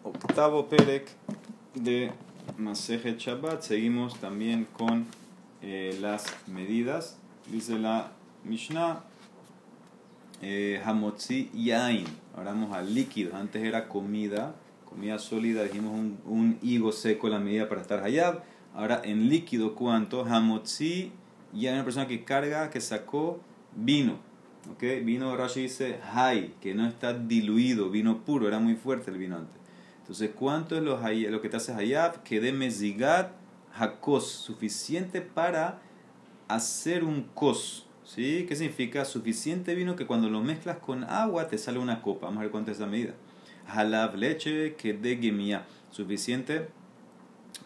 octavo 0.04 0.68
perek 0.68 1.08
de 1.74 2.12
Masejet 2.58 3.18
Shabbat. 3.18 3.62
Seguimos 3.62 4.18
también 4.20 4.66
con 4.76 5.06
eh, 5.62 5.96
las 6.00 6.26
medidas. 6.46 7.18
Dice 7.50 7.78
la 7.78 8.12
Mishnah, 8.44 9.04
eh, 10.42 10.80
hamotzi 10.84 11.50
yain. 11.54 12.04
Ahora 12.36 12.52
vamos 12.52 12.74
al 12.76 12.94
líquido. 12.94 13.36
Antes 13.36 13.62
era 13.62 13.88
comida, 13.88 14.54
comida 14.88 15.18
sólida. 15.18 15.64
Dijimos 15.64 15.92
un, 15.92 16.18
un 16.26 16.58
higo 16.62 16.92
seco 16.92 17.28
la 17.28 17.38
medida 17.38 17.68
para 17.68 17.80
estar 17.80 18.02
hayab. 18.02 18.42
Ahora 18.74 19.00
en 19.04 19.28
líquido, 19.28 19.74
¿cuánto? 19.74 20.24
Hamotzi 20.24 21.12
yain. 21.52 21.74
Una 21.74 21.84
persona 21.84 22.06
que 22.06 22.24
carga, 22.24 22.70
que 22.70 22.80
sacó 22.80 23.40
vino. 23.76 24.18
¿ok? 24.70 24.82
Vino, 25.04 25.36
Rashi 25.36 25.62
dice, 25.62 25.98
hay, 26.12 26.54
que 26.60 26.74
no 26.74 26.86
está 26.86 27.12
diluido, 27.12 27.90
vino 27.90 28.24
puro, 28.24 28.48
era 28.48 28.58
muy 28.58 28.76
fuerte 28.76 29.10
el 29.10 29.18
vino 29.18 29.36
antes. 29.36 29.60
Entonces, 30.00 30.30
¿cuánto 30.34 30.76
es 30.76 30.82
lo, 30.82 30.98
lo 30.98 31.40
que 31.40 31.48
te 31.48 31.56
hace 31.56 31.72
hayab? 31.72 32.22
Que 32.22 32.40
de 32.40 32.52
mezigat 32.52 33.32
hakos, 33.74 34.28
suficiente 34.30 35.20
para 35.20 35.80
hacer 36.48 37.04
un 37.04 37.22
kos, 37.34 37.86
¿Sí? 38.04 38.46
¿Qué 38.48 38.56
significa? 38.56 39.04
Suficiente 39.04 39.74
vino 39.74 39.96
que 39.96 40.06
cuando 40.06 40.28
lo 40.28 40.42
mezclas 40.42 40.78
con 40.78 41.04
agua 41.04 41.48
te 41.48 41.56
sale 41.56 41.78
una 41.78 42.02
copa. 42.02 42.26
Vamos 42.26 42.40
a 42.40 42.42
ver 42.42 42.50
cuánto 42.50 42.70
es 42.70 42.78
esa 42.78 42.86
medida. 42.86 43.14
Halab, 43.66 44.16
leche, 44.16 44.74
que 44.74 44.92
de 44.92 45.16
gemia. 45.16 45.64
Suficiente 45.90 46.68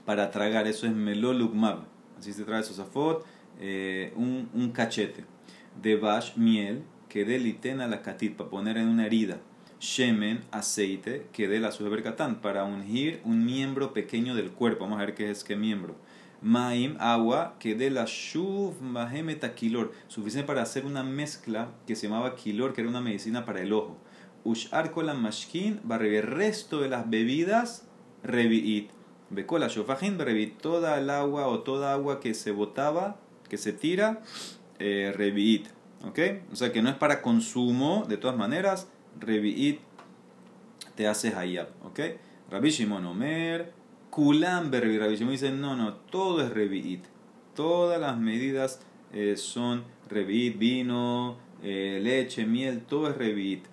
para 0.05 0.31
tragar. 0.31 0.67
Eso 0.67 0.87
es 0.87 0.93
melolugmab. 0.93 1.85
Así 2.19 2.33
se 2.33 2.45
trae 2.45 2.63
sosafot. 2.63 3.25
Eh, 3.59 4.13
un, 4.15 4.51
un 4.55 4.71
cachete. 4.73 5.25
De 5.83 5.97
bash, 5.97 6.37
miel, 6.37 6.85
que 7.09 7.25
de 7.25 7.39
litena 7.39 7.87
la 7.87 8.03
catit, 8.03 8.37
para 8.37 8.51
poner 8.51 8.77
en 8.77 8.89
una 8.89 9.07
herida. 9.07 9.39
Shemen, 9.79 10.43
aceite, 10.53 11.27
que 11.33 11.49
de 11.49 11.61
la 11.61 11.71
sujebercatán, 11.71 12.41
para 12.41 12.65
ungir 12.65 13.21
un 13.25 13.45
miembro 13.45 13.93
pequeño 13.93 14.35
del 14.35 14.51
cuerpo. 14.51 14.85
Vamos 14.85 14.99
a 14.99 15.05
ver 15.05 15.15
qué 15.15 15.31
es 15.31 15.45
qué 15.45 15.55
miembro. 15.55 15.97
Maim, 16.41 16.97
agua, 16.99 17.57
que 17.59 17.75
de 17.75 17.91
la 17.91 18.05
shuv 18.07 18.81
mahemeta 18.81 19.55
kilor, 19.55 19.93
suficiente 20.07 20.47
para 20.47 20.63
hacer 20.63 20.87
una 20.87 21.03
mezcla 21.03 21.71
que 21.87 21.97
se 21.97 22.09
llamaba 22.09 22.37
kilor, 22.37 22.73
que 22.73 22.83
era 22.83 22.91
una 22.91 23.01
medicina 23.01 23.45
para 23.45 23.63
el 23.63 23.73
ojo. 23.73 23.99
Ushar 24.45 24.93
la 24.97 25.15
mashkin, 25.15 25.81
el 25.91 26.23
resto 26.23 26.81
de 26.81 26.89
las 26.89 27.11
bebidas, 27.11 27.87
reviit. 28.23 28.91
Bekola 29.31 29.69
shofajin, 29.69 30.19
reviit. 30.19 30.59
Toda 30.59 30.99
el 30.99 31.11
agua 31.11 31.49
o 31.49 31.61
toda 31.61 31.93
agua 31.93 32.21
que 32.21 32.33
se 32.33 32.53
botaba, 32.53 33.19
que 33.49 33.59
se 33.59 33.73
tira, 33.73 34.23
eh, 34.79 35.13
reviit. 35.15 35.69
¿Ok? 36.05 36.21
O 36.53 36.57
sea 36.57 36.73
que 36.73 36.83
no 36.83 36.91
es 36.91 36.95
para 36.97 37.23
consumo, 37.23 38.05
de 38.09 38.19
todas 38.19 38.37
maneras, 38.37 38.89
reviit 39.21 39.81
te 40.95 41.07
hace 41.07 41.35
hayab. 41.35 41.69
¿Ok? 41.85 42.01
Rabbi 42.51 42.71
Shimon 42.71 43.05
Omer, 43.07 43.73
Kulam 44.11 44.71
Berbi. 44.71 44.99
Rabbi 44.99 45.17
Shimon 45.17 45.33
dice, 45.33 45.51
no, 45.51 45.77
no, 45.77 45.95
todo 45.95 46.43
es 46.43 46.51
reviit. 46.51 47.05
Todas 47.55 48.01
las 48.01 48.19
medidas 48.19 48.81
eh, 49.13 49.37
son 49.37 49.85
reviit, 50.09 50.59
vino, 50.59 51.37
eh, 51.63 52.01
leche, 52.03 52.47
miel, 52.47 52.83
todo 52.83 53.11
es 53.11 53.17
reviit. 53.17 53.65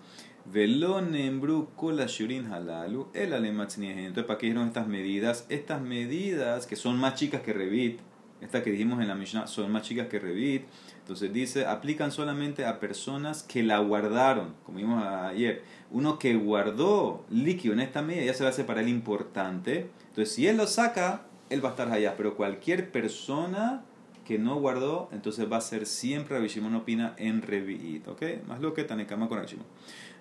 Velón 0.46 1.16
embru 1.16 1.70
kola 1.76 2.06
shurin 2.06 2.52
halalu 2.52 3.08
el 3.14 3.32
Entonces, 3.34 4.24
¿para 4.26 4.38
qué 4.38 4.48
dijeron 4.48 4.68
estas 4.68 4.88
medidas? 4.88 5.46
Estas 5.48 5.82
medidas 5.82 6.68
que 6.68 6.76
son 6.76 6.98
más 6.98 7.16
chicas 7.16 7.42
que 7.42 7.54
revit, 7.54 8.00
estas 8.44 8.62
que 8.64 8.72
dijimos 8.72 9.02
en 9.02 9.08
la 9.08 9.16
Mishnah 9.16 9.48
son 9.48 9.72
más 9.72 9.84
chicas 9.84 10.08
que 10.08 10.20
revit. 10.20 10.64
Entonces 11.00 11.34
dice, 11.34 11.66
aplican 11.66 12.12
solamente 12.12 12.66
a 12.66 12.80
personas 12.80 13.44
que 13.44 13.64
la 13.64 13.80
guardaron, 13.80 14.54
como 14.66 14.78
vimos 14.78 15.04
ayer. 15.04 15.64
Uno 15.92 16.20
que 16.20 16.36
guardó 16.36 17.26
líquido 17.30 17.74
en 17.74 17.80
esta 17.80 18.02
medida 18.02 18.26
ya 18.26 18.34
se 18.34 18.44
va 18.44 18.50
a 18.50 18.54
separar 18.54 18.84
el 18.84 18.90
importante. 18.90 19.90
Entonces, 20.10 20.34
si 20.34 20.48
él 20.48 20.58
lo 20.58 20.68
saca, 20.68 21.26
él 21.50 21.64
va 21.64 21.70
a 21.70 21.72
estar 21.72 21.92
allá. 21.92 22.16
Pero 22.18 22.36
cualquier 22.36 22.92
persona 22.92 23.84
que 24.26 24.40
no 24.40 24.56
guardó, 24.56 25.10
entonces 25.12 25.52
va 25.52 25.58
a 25.58 25.62
ser 25.62 25.86
siempre 25.86 26.38
Rabbi 26.38 26.48
Shimon 26.48 26.76
opina 26.76 27.14
en 27.18 27.42
Revi'it. 27.42 28.08
¿Ok? 28.08 28.24
Más 28.48 28.62
lo 28.62 28.74
que 28.74 28.84
Tanekama 28.84 29.28
con 29.28 29.40
Rabbi 29.40 29.58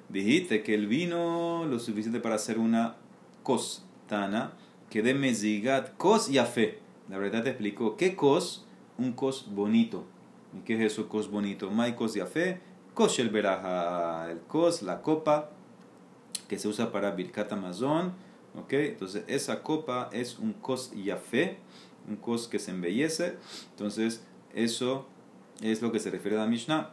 Dijiste 0.09 0.63
que 0.63 0.75
el 0.75 0.89
vino 0.89 1.65
lo 1.67 1.79
suficiente 1.79 2.21
para 2.21 2.35
hacer 2.35 2.59
una 2.59 2.97
cos 3.43 3.85
tana, 4.09 4.53
que 4.91 5.03
de 5.03 5.15
mezigat 5.15 5.97
cos 5.97 6.29
y 6.29 6.39
fe. 6.39 6.82
La 7.09 7.19
verdad 7.19 7.43
te 7.43 7.51
explicó, 7.51 7.97
¿qué 7.97 8.17
cos? 8.17 8.67
Un 8.99 9.13
cos 9.13 9.47
bonito. 9.51 10.05
¿Y 10.57 10.61
qué 10.61 10.75
es 10.75 10.93
eso, 10.93 11.09
cos 11.09 11.31
bonito? 11.31 11.71
Mai 11.71 11.97
cos 11.97 12.17
y 12.17 12.21
fe, 12.21 12.61
cos 12.95 13.19
el 13.19 13.31
veraja, 13.31 14.31
el 14.31 14.41
cos, 14.41 14.83
la 14.83 15.03
copa, 15.03 15.51
que 16.49 16.59
se 16.59 16.69
usa 16.69 16.93
para 16.93 17.11
Birkat 17.13 17.53
Amazon. 17.53 18.13
¿Ok? 18.55 18.73
Entonces 18.75 19.25
esa 19.29 19.63
copa 19.63 20.11
es 20.13 20.39
un 20.39 20.53
cos 20.53 20.93
fe, 21.31 21.59
un 22.07 22.17
cos 22.17 22.49
que 22.49 22.59
se 22.59 22.71
embellece. 22.71 23.39
Entonces 23.71 24.25
eso 24.55 25.07
es 25.61 25.81
lo 25.81 25.91
que 25.91 25.99
se 25.99 26.11
refiere 26.11 26.37
a 26.37 26.41
la 26.41 26.47
Mishnah. 26.47 26.91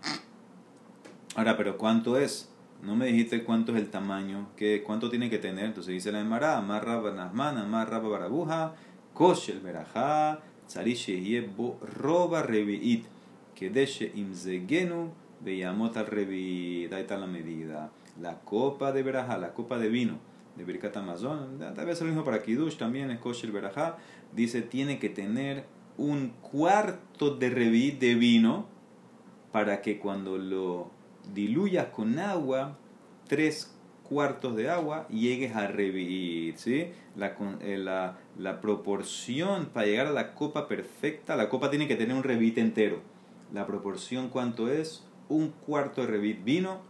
Ahora, 1.36 1.58
pero 1.58 1.78
¿cuánto 1.78 2.18
es? 2.18 2.50
no 2.82 2.96
me 2.96 3.08
dijiste 3.08 3.44
cuánto 3.44 3.74
es 3.74 3.80
el 3.80 3.90
tamaño, 3.90 4.50
qué, 4.56 4.84
cuánto 4.86 5.10
tiene 5.10 5.30
que 5.30 5.38
tener. 5.38 5.66
Entonces 5.66 5.94
dice 5.94 6.12
la 6.12 6.22
Emara, 6.22 6.58
amarra 6.58 7.00
banasman, 7.00 7.58
amarra 7.58 8.00
barabuja, 8.00 8.76
koshel 9.20 9.60
verajá, 9.60 10.40
tzarishe 10.66 11.12
yebo 11.12 11.78
roba 12.00 12.42
reviit, 12.42 13.04
kedeshe 13.54 14.14
imzegenu, 14.16 15.12
veíamos 15.42 15.98
al 15.98 16.08
reviit. 16.08 16.94
Ahí 16.94 17.02
está 17.02 17.18
la 17.18 17.28
medida. 17.28 17.92
La 18.22 18.40
copa 18.40 18.94
de 18.94 19.04
verajá, 19.04 19.38
la 19.38 19.54
copa 19.54 19.78
de 19.78 19.90
vino 19.90 20.20
de 20.56 20.64
Birkat 20.64 20.96
Amazon, 20.96 21.60
tal 21.60 21.86
vez 21.86 22.00
lo 22.00 22.08
mismo 22.08 22.24
para 22.24 22.42
Kiddush 22.42 22.78
también, 22.78 23.12
es 23.12 23.20
koshel 23.20 23.54
dice 24.34 24.62
tiene 24.62 25.00
que 25.00 25.10
tener 25.10 25.66
un 25.98 26.30
cuarto 26.42 27.36
de 27.36 27.50
reviit 27.50 28.00
de 28.00 28.16
vino 28.16 28.66
para 29.52 29.82
que 29.82 30.00
cuando 30.00 30.38
lo 30.38 30.92
diluyas 31.34 31.88
con 31.88 32.20
agua, 32.20 32.78
tres 33.28 33.74
cuartos 34.10 34.56
de 34.56 34.70
agua, 34.70 35.08
llegues 35.10 35.56
a 35.56 35.68
revivir. 35.68 36.58
¿sí? 36.58 36.88
La, 37.16 37.36
eh, 37.62 37.78
la, 37.78 38.18
la, 38.38 38.60
proporción 38.60 39.68
para 39.68 39.86
llegar 39.86 40.08
a 40.08 40.12
la 40.12 40.34
copa 40.34 40.68
perfecta, 40.68 41.36
la 41.36 41.48
copa 41.48 41.70
tiene 41.70 41.88
que 41.88 41.96
tener 41.96 42.16
un 42.16 42.24
revit 42.24 42.58
entero. 42.58 43.02
La 43.54 43.68
proporción, 43.68 44.30
¿cuánto 44.30 44.68
es? 44.68 45.06
Un 45.30 45.50
cuarto 45.50 46.02
de 46.02 46.08
revit 46.08 46.44
vino 46.44 46.82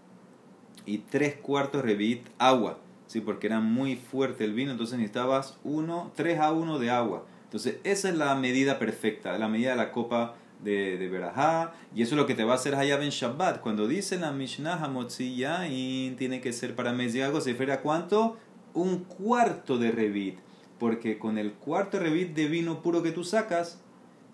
y 0.85 0.99
tres 0.99 1.35
cuartos 1.35 1.81
de 1.83 1.89
revit 1.89 2.27
agua. 2.37 2.79
¿sí? 3.07 3.19
Porque 3.19 3.47
era 3.47 3.59
muy 3.59 3.97
fuerte 3.97 4.45
el 4.45 4.53
vino, 4.53 4.71
entonces 4.71 4.97
necesitabas 4.97 5.57
uno, 5.63 6.11
tres 6.15 6.39
a 6.39 6.51
uno 6.53 6.79
de 6.79 6.89
agua. 6.89 7.25
Entonces, 7.43 7.79
esa 7.83 8.09
es 8.09 8.15
la 8.15 8.33
medida 8.35 8.79
perfecta, 8.79 9.37
la 9.37 9.47
medida 9.47 9.71
de 9.71 9.77
la 9.77 9.91
copa 9.91 10.35
de, 10.63 10.97
de 10.97 11.07
Berajá, 11.07 11.73
y 11.95 12.01
eso 12.01 12.15
es 12.15 12.17
lo 12.17 12.25
que 12.25 12.35
te 12.35 12.43
va 12.43 12.53
a 12.53 12.55
hacer 12.55 12.75
Hayab 12.75 13.01
en 13.01 13.09
Shabbat. 13.09 13.61
Cuando 13.61 13.87
dice 13.87 14.19
la 14.19 14.31
Mishnah 14.31 14.83
Hamotzi 14.83 15.35
Yain, 15.35 16.15
tiene 16.15 16.41
que 16.41 16.53
ser 16.53 16.75
para 16.75 16.93
Meziago, 16.93 17.41
se 17.41 17.51
refiere 17.51 17.73
a 17.73 17.81
cuánto? 17.81 18.37
Un 18.73 19.05
cuarto 19.05 19.77
de 19.77 19.91
revit, 19.91 20.39
porque 20.77 21.17
con 21.17 21.37
el 21.37 21.53
cuarto 21.53 21.99
revit 21.99 22.35
de 22.35 22.47
vino 22.47 22.81
puro 22.81 23.01
que 23.01 23.11
tú 23.11 23.23
sacas, 23.23 23.79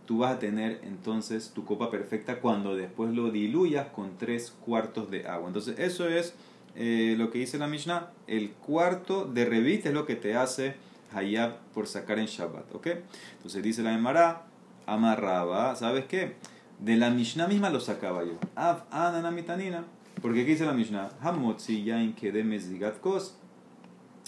tú 0.06 0.20
vas 0.20 0.36
a 0.36 0.40
tener 0.40 0.82
entonces 0.84 1.52
tu 1.54 1.66
copa 1.66 1.90
perfecta 1.90 2.40
cuando 2.40 2.76
después 2.76 3.14
lo 3.14 3.32
diluyas 3.32 3.88
con 3.88 4.18
tres 4.18 4.54
cuartos 4.64 5.10
de 5.10 5.28
agua. 5.28 5.48
Entonces, 5.48 5.80
eso 5.80 6.08
es 6.08 6.36
eh, 6.76 7.16
lo 7.18 7.32
que 7.32 7.40
dice 7.40 7.58
la 7.58 7.68
Mishnah. 7.68 8.12
El 8.28 8.52
cuarto 8.52 9.26
de 9.26 9.46
revit 9.46 9.86
es 9.86 9.94
lo 9.94 10.06
que 10.06 10.16
te 10.16 10.36
hace 10.36 10.76
Hayab 11.14 11.58
por 11.74 11.88
sacar 11.88 12.20
en 12.20 12.28
Shabbat. 12.28 12.74
¿ok? 12.76 12.88
Entonces, 13.38 13.64
dice 13.64 13.84
la 13.84 13.94
Emara 13.94 14.46
amarraba, 14.86 15.76
¿sabes 15.76 16.06
qué? 16.06 16.36
De 16.80 16.98
la 16.98 17.10
Mishnah 17.10 17.48
misma 17.48 17.70
lo 17.70 17.80
sacaba 17.80 18.24
yo. 18.24 18.34
Av 18.56 18.84
ananamitanina. 18.92 19.86
Porque 20.22 20.42
aquí 20.42 20.52
dice 20.52 20.66
la 20.66 20.74
Mishnah, 20.74 21.10
hamotzi 21.22 21.84
yain 21.84 22.16
de 22.16 22.44
mezigat 22.44 23.00
kos. 23.00 23.38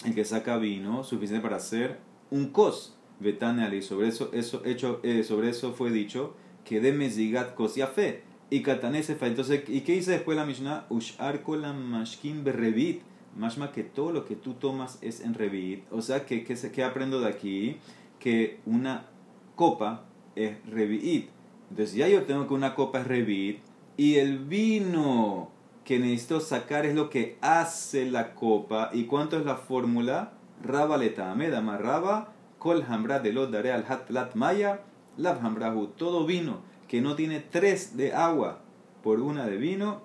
El 0.06 0.14
que 0.14 0.24
saca 0.24 0.58
vino 0.58 1.04
suficiente 1.04 1.42
para 1.42 1.58
hacer 1.58 2.00
un 2.30 2.52
kos. 2.52 2.96
Betane. 3.20 3.82
Sobre 3.82 4.08
eso, 4.08 4.30
eso, 4.32 4.62
hecho, 4.64 5.00
eh, 5.04 5.24
sobre 5.24 5.50
eso 5.50 5.74
fue 5.74 5.92
dicho 5.92 6.36
que 6.64 6.80
de 6.80 6.94
mezigat 6.94 7.56
kos 7.56 7.76
fe. 7.94 8.24
Y 8.50 8.62
katanesefa. 8.62 9.28
Entonces, 9.28 9.64
¿y 9.68 9.82
qué 9.82 9.94
dice 9.94 10.12
después 10.12 10.38
la 10.38 10.46
Mishnah? 10.46 10.86
Ushar 10.90 11.44
kolam 11.44 11.84
mashkin 11.84 12.44
berrevit. 12.44 13.02
Mashma 13.36 13.72
que 13.72 13.84
todo 13.84 14.12
lo 14.12 14.26
que 14.26 14.36
tú 14.36 14.54
tomas 14.54 14.98
es 15.02 15.22
en 15.22 15.34
revit. 15.34 15.84
O 15.92 16.02
sea, 16.02 16.26
que, 16.26 16.44
que, 16.44 16.56
que 16.56 16.84
aprendo 16.84 17.20
de 17.20 17.28
aquí? 17.28 17.78
Que 18.20 18.62
una 18.66 19.08
copa 19.56 20.06
es 20.46 20.58
Revi'it. 20.70 21.30
Entonces 21.70 21.96
ya 21.96 22.08
yo 22.08 22.24
tengo 22.24 22.48
que 22.48 22.54
una 22.54 22.76
copa 22.76 23.02
es 23.02 23.08
Revi'it 23.08 23.60
y 23.98 24.16
el 24.16 24.40
vino 24.40 25.50
que 25.84 26.00
necesito 26.00 26.40
sacar 26.40 26.86
es 26.86 26.96
lo 26.96 27.10
que 27.10 27.38
hace 27.42 28.10
la 28.10 28.36
copa. 28.36 28.90
¿Y 28.94 29.06
cuánto 29.06 29.38
es 29.38 29.46
la 29.46 29.56
fórmula? 29.56 30.34
Raba 30.64 30.98
letame, 30.98 31.50
dama 31.50 31.78
raba, 31.78 32.34
kol 32.60 32.84
hambra 32.88 33.20
de 33.20 33.34
lo 33.34 33.48
daré 33.48 33.72
al 33.72 33.86
hat 33.88 34.10
lat 34.10 34.36
maya, 34.36 34.82
lav 35.18 35.44
hambrahu. 35.44 35.88
Todo 35.88 36.26
vino 36.26 36.62
que 36.88 37.02
no 37.02 37.16
tiene 37.16 37.40
tres 37.40 37.98
de 37.98 38.14
agua 38.14 38.60
por 39.04 39.22
una 39.22 39.46
de 39.46 39.58
vino, 39.58 40.02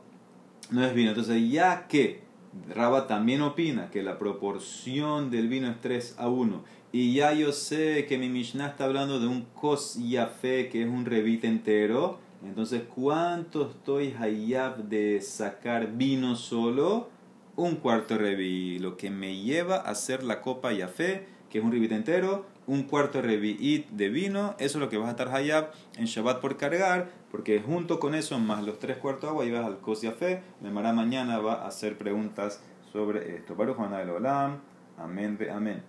no 0.70 0.84
es 0.84 0.94
vino. 0.94 1.10
Entonces 1.10 1.50
ya 1.50 1.86
que 1.88 2.22
Raba 2.68 3.06
también 3.06 3.40
opina 3.40 3.90
que 3.90 4.02
la 4.02 4.18
proporción 4.18 5.30
del 5.30 5.48
vino 5.48 5.70
es 5.70 5.80
3 5.80 6.16
a 6.18 6.28
1 6.28 6.62
y 6.92 7.14
ya 7.14 7.32
yo 7.32 7.52
sé 7.52 8.04
que 8.06 8.18
mi 8.18 8.28
Mishnah 8.28 8.68
está 8.68 8.84
hablando 8.84 9.18
de 9.18 9.26
un 9.26 9.46
kos 9.54 9.98
yafe, 9.98 10.68
que 10.68 10.82
es 10.82 10.88
un 10.88 11.06
revite 11.06 11.46
entero. 11.46 12.18
Entonces, 12.44 12.82
¿cuánto 12.94 13.70
estoy 13.70 14.14
hayab 14.20 14.84
de 14.84 15.22
sacar 15.22 15.92
vino 15.92 16.36
solo? 16.36 17.08
Un 17.56 17.76
cuarto 17.76 18.18
revi, 18.18 18.78
lo 18.78 18.98
que 18.98 19.08
me 19.08 19.40
lleva 19.40 19.76
a 19.76 19.90
hacer 19.90 20.22
la 20.22 20.42
copa 20.42 20.70
yafe, 20.72 21.26
que 21.48 21.58
es 21.58 21.64
un 21.64 21.72
revite 21.72 21.94
entero, 21.94 22.44
un 22.66 22.82
cuarto 22.82 23.22
revi 23.22 23.86
de 23.90 24.08
vino, 24.10 24.54
eso 24.58 24.76
es 24.76 24.82
lo 24.82 24.90
que 24.90 24.98
vas 24.98 25.08
a 25.08 25.12
estar 25.12 25.34
hayab 25.34 25.70
en 25.96 26.04
Shabbat 26.04 26.40
por 26.40 26.58
cargar, 26.58 27.10
porque 27.30 27.60
junto 27.60 28.00
con 28.00 28.14
eso, 28.14 28.38
más 28.38 28.62
los 28.64 28.78
tres 28.78 28.98
cuartos 28.98 29.22
de 29.22 29.28
agua, 29.28 29.44
llevas 29.46 29.64
al 29.64 29.78
kos 29.80 30.02
yafe. 30.02 30.42
Memara 30.60 30.92
mañana 30.92 31.38
va 31.38 31.54
a 31.54 31.68
hacer 31.68 31.96
preguntas 31.96 32.62
sobre 32.92 33.36
esto. 33.36 33.54
Baruch 33.56 33.78
Olam, 33.78 34.60
amén, 34.98 35.38
amén. 35.50 35.80